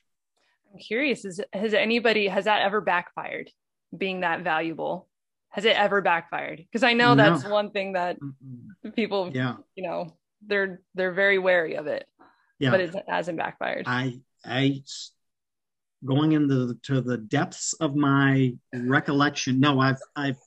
I'm 0.71 0.79
curious: 0.79 1.25
is 1.25 1.41
has 1.53 1.73
anybody 1.73 2.27
has 2.27 2.45
that 2.45 2.61
ever 2.61 2.81
backfired? 2.81 3.49
Being 3.95 4.21
that 4.21 4.41
valuable 4.41 5.07
has 5.53 5.65
it 5.65 5.77
ever 5.77 6.01
backfired 6.01 6.57
because 6.57 6.83
i 6.83 6.93
know 6.93 7.13
no. 7.13 7.29
that's 7.29 7.45
one 7.45 7.69
thing 7.69 7.93
that 7.93 8.17
people 8.95 9.29
yeah 9.33 9.55
you 9.75 9.83
know 9.83 10.11
they're 10.47 10.81
they're 10.95 11.13
very 11.13 11.37
wary 11.37 11.75
of 11.75 11.87
it 11.87 12.05
yeah 12.59 12.71
but 12.71 12.79
it 12.79 12.95
hasn't 13.07 13.37
backfired 13.37 13.85
i 13.87 14.19
i 14.45 14.81
going 16.03 16.33
into 16.33 16.65
the, 16.65 16.75
to 16.81 17.01
the 17.01 17.17
depths 17.17 17.73
of 17.73 17.95
my 17.95 18.53
recollection 18.73 19.59
no 19.59 19.79
i've 19.79 20.01
i've 20.15 20.39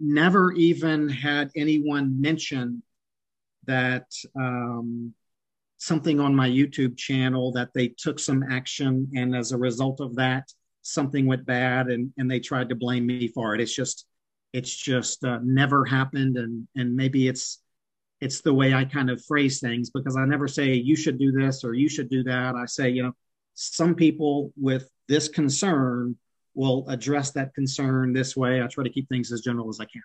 never 0.00 0.52
even 0.52 1.08
had 1.08 1.50
anyone 1.56 2.20
mention 2.20 2.82
that 3.66 4.06
um, 4.36 5.14
something 5.84 6.18
on 6.20 6.34
my 6.34 6.48
youtube 6.48 6.96
channel 6.96 7.52
that 7.52 7.68
they 7.74 7.88
took 7.88 8.18
some 8.18 8.42
action 8.50 9.08
and 9.14 9.34
as 9.34 9.52
a 9.52 9.58
result 9.58 10.00
of 10.00 10.14
that 10.14 10.44
something 10.84 11.26
went 11.26 11.44
bad 11.46 11.88
and 11.88 12.12
and 12.18 12.30
they 12.30 12.38
tried 12.38 12.68
to 12.68 12.74
blame 12.74 13.06
me 13.06 13.26
for 13.28 13.54
it. 13.54 13.60
It's 13.60 13.74
just 13.74 14.06
it's 14.52 14.74
just 14.74 15.24
uh, 15.24 15.40
never 15.42 15.84
happened 15.84 16.36
and 16.36 16.68
and 16.76 16.94
maybe 16.94 17.26
it's 17.26 17.60
it's 18.20 18.42
the 18.42 18.54
way 18.54 18.72
i 18.72 18.84
kind 18.84 19.10
of 19.10 19.22
phrase 19.24 19.58
things 19.60 19.90
because 19.90 20.16
i 20.16 20.24
never 20.24 20.46
say 20.46 20.72
you 20.74 20.94
should 20.94 21.18
do 21.18 21.32
this 21.32 21.64
or 21.64 21.74
you 21.74 21.88
should 21.88 22.08
do 22.10 22.22
that. 22.24 22.54
I 22.54 22.66
say 22.66 22.90
you 22.90 23.02
know 23.02 23.12
some 23.54 23.94
people 23.94 24.52
with 24.56 24.88
this 25.08 25.28
concern 25.28 26.16
will 26.54 26.84
address 26.88 27.32
that 27.32 27.54
concern 27.54 28.12
this 28.12 28.36
way. 28.36 28.62
I 28.62 28.66
try 28.66 28.84
to 28.84 28.90
keep 28.90 29.08
things 29.08 29.32
as 29.32 29.40
general 29.40 29.68
as 29.70 29.80
i 29.80 29.86
can 29.86 30.02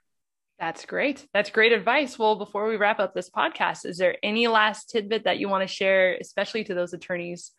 that's 0.59 0.85
great 0.85 1.25
that's 1.33 1.49
great 1.49 1.71
advice 1.71 2.19
well 2.19 2.35
before 2.35 2.67
we 2.67 2.75
wrap 2.75 2.99
up 2.99 3.13
this 3.13 3.29
podcast 3.29 3.85
is 3.85 3.97
there 3.97 4.17
any 4.21 4.47
last 4.47 4.89
tidbit 4.89 5.23
that 5.23 5.39
you 5.39 5.47
want 5.47 5.67
to 5.67 5.73
share 5.73 6.17
especially 6.19 6.63
to 6.63 6.73
those 6.73 6.93
attorneys 6.93 7.51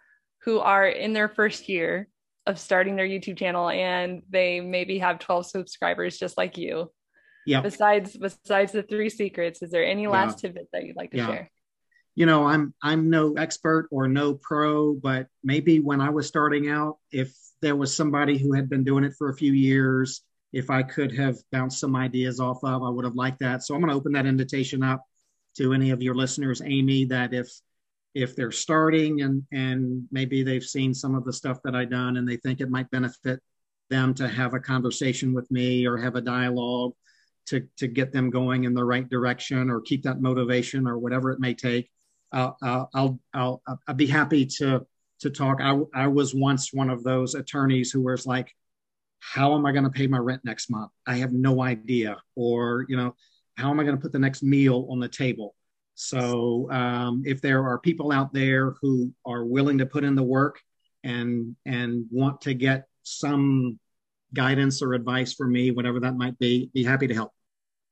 who 0.44 0.58
are 0.58 0.86
in 0.86 1.12
their 1.12 1.28
first 1.28 1.68
year 1.68 2.08
of 2.46 2.58
starting 2.58 2.96
their 2.96 3.06
YouTube 3.06 3.38
channel 3.38 3.68
and 3.68 4.22
they 4.30 4.60
maybe 4.60 4.98
have 4.98 5.18
12 5.18 5.46
subscribers 5.46 6.18
just 6.18 6.36
like 6.36 6.56
you. 6.56 6.90
Yeah. 7.46 7.60
Besides 7.62 8.16
besides 8.16 8.72
the 8.72 8.82
three 8.82 9.08
secrets, 9.08 9.62
is 9.62 9.70
there 9.70 9.84
any 9.84 10.06
last 10.06 10.42
yeah. 10.42 10.48
tidbit 10.48 10.68
that 10.72 10.84
you'd 10.84 10.96
like 10.96 11.10
to 11.12 11.16
yeah. 11.16 11.26
share? 11.26 11.50
You 12.14 12.26
know, 12.26 12.46
I'm 12.46 12.74
I'm 12.82 13.08
no 13.08 13.34
expert 13.34 13.88
or 13.90 14.08
no 14.08 14.34
pro, 14.34 14.92
but 14.94 15.26
maybe 15.42 15.80
when 15.80 16.00
I 16.00 16.10
was 16.10 16.26
starting 16.26 16.68
out, 16.68 16.98
if 17.10 17.34
there 17.62 17.76
was 17.76 17.94
somebody 17.94 18.36
who 18.36 18.52
had 18.52 18.68
been 18.68 18.84
doing 18.84 19.04
it 19.04 19.14
for 19.16 19.30
a 19.30 19.36
few 19.36 19.52
years, 19.52 20.22
if 20.52 20.70
I 20.70 20.82
could 20.82 21.16
have 21.16 21.36
bounced 21.52 21.80
some 21.80 21.94
ideas 21.96 22.40
off 22.40 22.64
of, 22.64 22.82
I 22.82 22.88
would 22.88 23.04
have 23.04 23.14
liked 23.14 23.40
that. 23.40 23.62
So 23.62 23.74
I'm 23.74 23.80
going 23.80 23.90
to 23.90 23.96
open 23.96 24.12
that 24.12 24.26
invitation 24.26 24.82
up 24.82 25.04
to 25.56 25.72
any 25.72 25.90
of 25.90 26.02
your 26.02 26.14
listeners, 26.14 26.62
Amy, 26.64 27.04
that 27.06 27.32
if 27.32 27.48
if 28.14 28.34
they're 28.34 28.50
starting 28.52 29.22
and 29.22 29.44
and 29.52 30.06
maybe 30.10 30.42
they've 30.42 30.64
seen 30.64 30.92
some 30.92 31.14
of 31.14 31.24
the 31.24 31.32
stuff 31.32 31.58
that 31.62 31.76
I've 31.76 31.90
done 31.90 32.16
and 32.16 32.28
they 32.28 32.36
think 32.36 32.60
it 32.60 32.70
might 32.70 32.90
benefit 32.90 33.40
them 33.88 34.14
to 34.14 34.28
have 34.28 34.54
a 34.54 34.60
conversation 34.60 35.32
with 35.32 35.50
me 35.50 35.86
or 35.86 35.96
have 35.96 36.16
a 36.16 36.20
dialogue 36.20 36.92
to 37.46 37.66
to 37.78 37.86
get 37.86 38.12
them 38.12 38.30
going 38.30 38.64
in 38.64 38.74
the 38.74 38.84
right 38.84 39.08
direction 39.08 39.70
or 39.70 39.80
keep 39.80 40.02
that 40.04 40.20
motivation 40.20 40.86
or 40.86 40.98
whatever 40.98 41.30
it 41.30 41.40
may 41.40 41.54
take. 41.54 41.90
I'll 42.32 42.56
I'll 42.62 43.20
I'll, 43.34 43.62
I'll 43.86 43.94
be 43.94 44.06
happy 44.06 44.46
to 44.58 44.86
to 45.20 45.30
talk. 45.30 45.60
I 45.60 45.78
I 45.94 46.06
was 46.08 46.34
once 46.34 46.72
one 46.72 46.90
of 46.90 47.04
those 47.04 47.34
attorneys 47.34 47.90
who 47.90 48.02
was 48.02 48.26
like, 48.26 48.52
how 49.20 49.54
am 49.54 49.64
I 49.66 49.72
going 49.72 49.84
to 49.84 49.90
pay 49.90 50.06
my 50.06 50.18
rent 50.18 50.44
next 50.44 50.70
month? 50.70 50.90
I 51.06 51.16
have 51.16 51.32
no 51.32 51.62
idea. 51.62 52.16
Or 52.34 52.84
you 52.88 52.96
know, 52.96 53.14
how 53.56 53.70
am 53.70 53.78
I 53.78 53.84
going 53.84 53.96
to 53.96 54.02
put 54.02 54.12
the 54.12 54.18
next 54.18 54.42
meal 54.42 54.88
on 54.90 54.98
the 54.98 55.08
table? 55.08 55.54
So 55.94 56.70
um, 56.70 57.22
if 57.26 57.42
there 57.42 57.64
are 57.64 57.78
people 57.78 58.10
out 58.10 58.32
there 58.32 58.72
who 58.80 59.12
are 59.26 59.44
willing 59.44 59.78
to 59.78 59.86
put 59.86 60.02
in 60.02 60.14
the 60.14 60.22
work 60.22 60.58
and 61.04 61.56
and 61.66 62.06
want 62.10 62.40
to 62.42 62.54
get 62.54 62.86
some 63.02 63.78
guidance 64.32 64.82
or 64.82 64.94
advice 64.94 65.34
from 65.34 65.52
me, 65.52 65.70
whatever 65.70 66.00
that 66.00 66.16
might 66.16 66.38
be, 66.38 66.70
be 66.72 66.84
happy 66.84 67.06
to 67.06 67.14
help. 67.14 67.32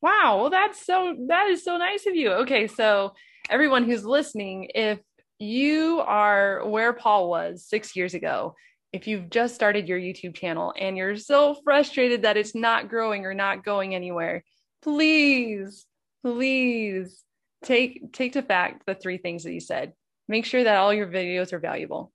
Wow, 0.00 0.38
well, 0.40 0.50
that's 0.50 0.84
so 0.84 1.16
that 1.28 1.48
is 1.48 1.64
so 1.64 1.76
nice 1.76 2.06
of 2.06 2.14
you. 2.14 2.30
Okay, 2.30 2.66
so 2.66 3.14
everyone 3.50 3.84
who's 3.84 4.04
listening, 4.04 4.70
if 4.74 5.00
you 5.38 6.00
are 6.00 6.66
where 6.66 6.92
Paul 6.92 7.28
was 7.28 7.64
six 7.64 7.94
years 7.96 8.14
ago, 8.14 8.54
if 8.92 9.06
you've 9.06 9.28
just 9.28 9.54
started 9.54 9.88
your 9.88 9.98
YouTube 9.98 10.34
channel 10.34 10.72
and 10.78 10.96
you're 10.96 11.16
so 11.16 11.54
frustrated 11.62 12.22
that 12.22 12.36
it's 12.36 12.54
not 12.54 12.88
growing 12.88 13.26
or 13.26 13.34
not 13.34 13.64
going 13.64 13.94
anywhere, 13.94 14.44
please, 14.82 15.86
please 16.22 17.22
take 17.64 18.12
take 18.12 18.32
to 18.32 18.42
fact 18.42 18.84
the 18.86 18.94
three 18.94 19.18
things 19.18 19.44
that 19.44 19.52
you 19.52 19.60
said. 19.60 19.92
Make 20.26 20.46
sure 20.46 20.64
that 20.64 20.76
all 20.76 20.94
your 20.94 21.06
videos 21.06 21.52
are 21.52 21.58
valuable. 21.58 22.12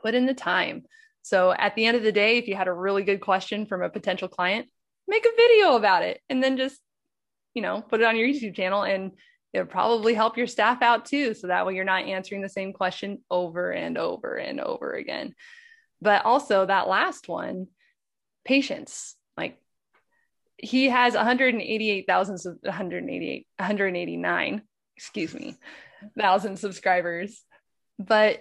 Put 0.00 0.14
in 0.14 0.26
the 0.26 0.34
time. 0.34 0.84
So 1.22 1.52
at 1.52 1.74
the 1.74 1.86
end 1.86 1.96
of 1.96 2.02
the 2.02 2.12
day 2.12 2.38
if 2.38 2.46
you 2.46 2.54
had 2.54 2.68
a 2.68 2.72
really 2.72 3.02
good 3.02 3.20
question 3.20 3.66
from 3.66 3.82
a 3.82 3.88
potential 3.88 4.28
client 4.28 4.66
make 5.06 5.26
a 5.26 5.36
video 5.36 5.76
about 5.76 6.02
it 6.02 6.20
and 6.30 6.42
then 6.42 6.56
just 6.56 6.80
you 7.52 7.60
know 7.60 7.82
put 7.82 8.00
it 8.00 8.06
on 8.06 8.16
your 8.16 8.26
youtube 8.26 8.54
channel 8.54 8.84
and 8.84 9.12
it'll 9.52 9.66
probably 9.66 10.14
help 10.14 10.36
your 10.36 10.46
staff 10.46 10.82
out 10.82 11.04
too. 11.04 11.32
So 11.32 11.46
that 11.46 11.64
way 11.64 11.74
you're 11.74 11.84
not 11.84 12.04
answering 12.04 12.42
the 12.42 12.48
same 12.48 12.72
question 12.72 13.18
over 13.30 13.70
and 13.70 13.96
over 13.96 14.34
and 14.34 14.60
over 14.60 14.92
again 14.92 15.34
but 16.00 16.24
also 16.24 16.66
that 16.66 16.88
last 16.88 17.28
one 17.28 17.68
patience. 18.44 19.16
Like 19.36 19.58
he 20.56 20.88
has 20.88 21.14
188,000 21.14 22.58
188 22.62 23.46
189 23.58 24.62
excuse 24.96 25.34
me 25.34 25.56
thousand 26.18 26.58
subscribers. 26.58 27.42
But 27.98 28.40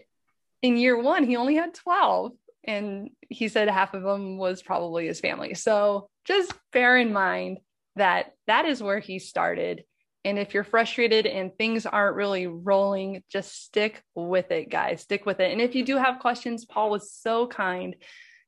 in 0.61 0.77
year 0.77 0.99
1 0.99 1.25
he 1.25 1.35
only 1.35 1.55
had 1.55 1.73
12 1.73 2.33
and 2.65 3.09
he 3.29 3.47
said 3.47 3.69
half 3.69 3.93
of 3.93 4.03
them 4.03 4.37
was 4.37 4.61
probably 4.61 5.07
his 5.07 5.19
family. 5.19 5.53
So 5.53 6.07
just 6.25 6.53
bear 6.71 6.97
in 6.97 7.13
mind 7.13 7.59
that 7.95 8.33
that 8.47 8.65
is 8.65 8.81
where 8.81 8.99
he 8.99 9.19
started 9.19 9.83
and 10.25 10.39
if 10.39 10.53
you're 10.53 10.63
frustrated 10.63 11.25
and 11.25 11.55
things 11.57 11.85
aren't 11.85 12.15
really 12.15 12.47
rolling 12.47 13.23
just 13.29 13.63
stick 13.63 14.03
with 14.15 14.51
it 14.51 14.69
guys. 14.69 15.01
Stick 15.01 15.25
with 15.25 15.39
it. 15.39 15.51
And 15.51 15.61
if 15.61 15.75
you 15.75 15.85
do 15.85 15.97
have 15.97 16.19
questions 16.19 16.65
paul 16.65 16.89
was 16.89 17.11
so 17.11 17.47
kind 17.47 17.95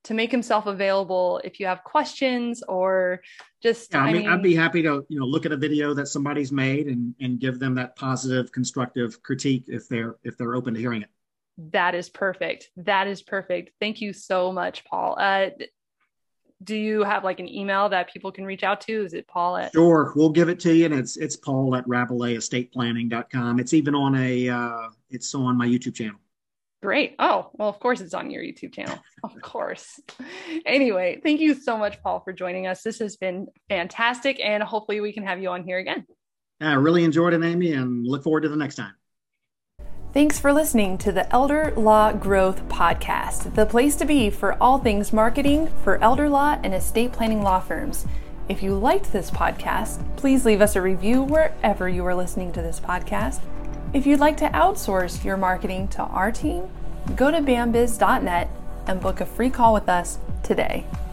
to 0.05 0.13
make 0.13 0.31
himself 0.31 0.67
available. 0.67 1.41
If 1.43 1.59
you 1.59 1.65
have 1.65 1.83
questions 1.83 2.63
or 2.63 3.21
just 3.61 3.91
yeah, 3.91 4.01
I, 4.01 4.13
mean, 4.13 4.27
I 4.27 4.33
would 4.33 4.43
be 4.43 4.55
happy 4.55 4.81
to 4.83 5.05
you 5.09 5.19
know 5.19 5.25
look 5.25 5.45
at 5.45 5.51
a 5.51 5.57
video 5.57 5.93
that 5.95 6.07
somebody's 6.07 6.51
made 6.51 6.87
and 6.87 7.13
and 7.19 7.39
give 7.39 7.59
them 7.59 7.75
that 7.75 7.95
positive 7.95 8.51
constructive 8.51 9.21
critique 9.23 9.65
if 9.67 9.89
they're 9.89 10.15
if 10.23 10.37
they're 10.37 10.55
open 10.55 10.73
to 10.75 10.79
hearing 10.79 11.01
it. 11.01 11.09
That 11.71 11.95
is 11.95 12.09
perfect. 12.09 12.69
That 12.77 13.07
is 13.07 13.21
perfect. 13.21 13.71
Thank 13.79 14.01
you 14.01 14.13
so 14.13 14.51
much 14.51 14.85
paul. 14.85 15.17
Uh, 15.19 15.49
do 16.63 16.75
you 16.75 17.03
have 17.03 17.23
like 17.23 17.39
an 17.39 17.47
email 17.47 17.89
that 17.89 18.11
people 18.11 18.31
can 18.31 18.45
reach 18.45 18.63
out 18.63 18.81
to 18.81 19.03
is 19.03 19.13
it 19.13 19.27
paul 19.27 19.57
at 19.57 19.71
sure 19.73 20.13
we'll 20.15 20.29
give 20.29 20.49
it 20.49 20.59
to 20.59 20.73
you 20.73 20.85
and 20.85 20.93
it's 20.93 21.17
it's 21.17 21.35
paul 21.35 21.75
at 21.75 21.87
rabelais 21.87 22.35
it's 22.35 23.73
even 23.73 23.95
on 23.95 24.15
a 24.15 24.49
uh, 24.49 24.89
it's 25.09 25.35
on 25.35 25.57
my 25.57 25.67
youtube 25.67 25.95
channel 25.95 26.19
Great. 26.85 27.15
Oh, 27.17 27.49
well, 27.53 27.67
of 27.67 27.79
course 27.79 27.99
it's 27.99 28.13
on 28.13 28.29
your 28.29 28.43
YouTube 28.43 28.71
channel. 28.71 28.99
of 29.23 29.41
course. 29.41 29.99
Anyway, 30.67 31.19
thank 31.23 31.39
you 31.39 31.55
so 31.55 31.79
much, 31.79 31.99
Paul, 32.03 32.19
for 32.19 32.31
joining 32.31 32.67
us. 32.67 32.83
This 32.83 32.99
has 32.99 33.15
been 33.15 33.47
fantastic. 33.69 34.39
And 34.39 34.61
hopefully 34.61 35.01
we 35.01 35.11
can 35.11 35.23
have 35.23 35.41
you 35.41 35.49
on 35.49 35.63
here 35.63 35.79
again. 35.79 36.05
I 36.61 36.73
really 36.73 37.03
enjoyed 37.03 37.33
it, 37.33 37.43
Amy, 37.43 37.73
and 37.73 38.05
look 38.05 38.23
forward 38.23 38.41
to 38.41 38.49
the 38.49 38.55
next 38.55 38.75
time. 38.75 38.93
Thanks 40.15 40.39
for 40.39 40.53
listening 40.53 40.97
to 40.99 41.11
the 41.11 41.29
Elder 41.29 41.73
Law 41.75 42.13
Growth 42.13 42.65
Podcast, 42.69 43.53
the 43.53 43.65
place 43.65 43.97
to 43.97 44.05
be 44.05 44.29
for 44.29 44.55
all 44.63 44.77
things 44.77 45.11
marketing 45.11 45.67
for 45.83 46.01
elder 46.01 46.29
law 46.29 46.57
and 46.63 46.73
estate 46.73 47.11
planning 47.11 47.41
law 47.41 47.59
firms. 47.59 48.05
If 48.47 48.63
you 48.63 48.75
liked 48.75 49.11
this 49.11 49.29
podcast, 49.29 50.01
please 50.15 50.45
leave 50.45 50.61
us 50.61 50.77
a 50.77 50.81
review 50.81 51.21
wherever 51.21 51.89
you 51.89 52.05
are 52.05 52.15
listening 52.15 52.53
to 52.53 52.61
this 52.61 52.79
podcast. 52.79 53.41
If 53.91 54.07
you'd 54.07 54.21
like 54.21 54.37
to 54.37 54.47
outsource 54.51 55.21
your 55.25 55.35
marketing 55.35 55.89
to 55.89 56.03
our 56.03 56.31
team, 56.31 56.69
go 57.17 57.29
to 57.29 57.39
bambiz.net 57.39 58.49
and 58.87 59.01
book 59.01 59.19
a 59.19 59.25
free 59.25 59.49
call 59.49 59.73
with 59.73 59.89
us 59.89 60.19
today. 60.43 60.85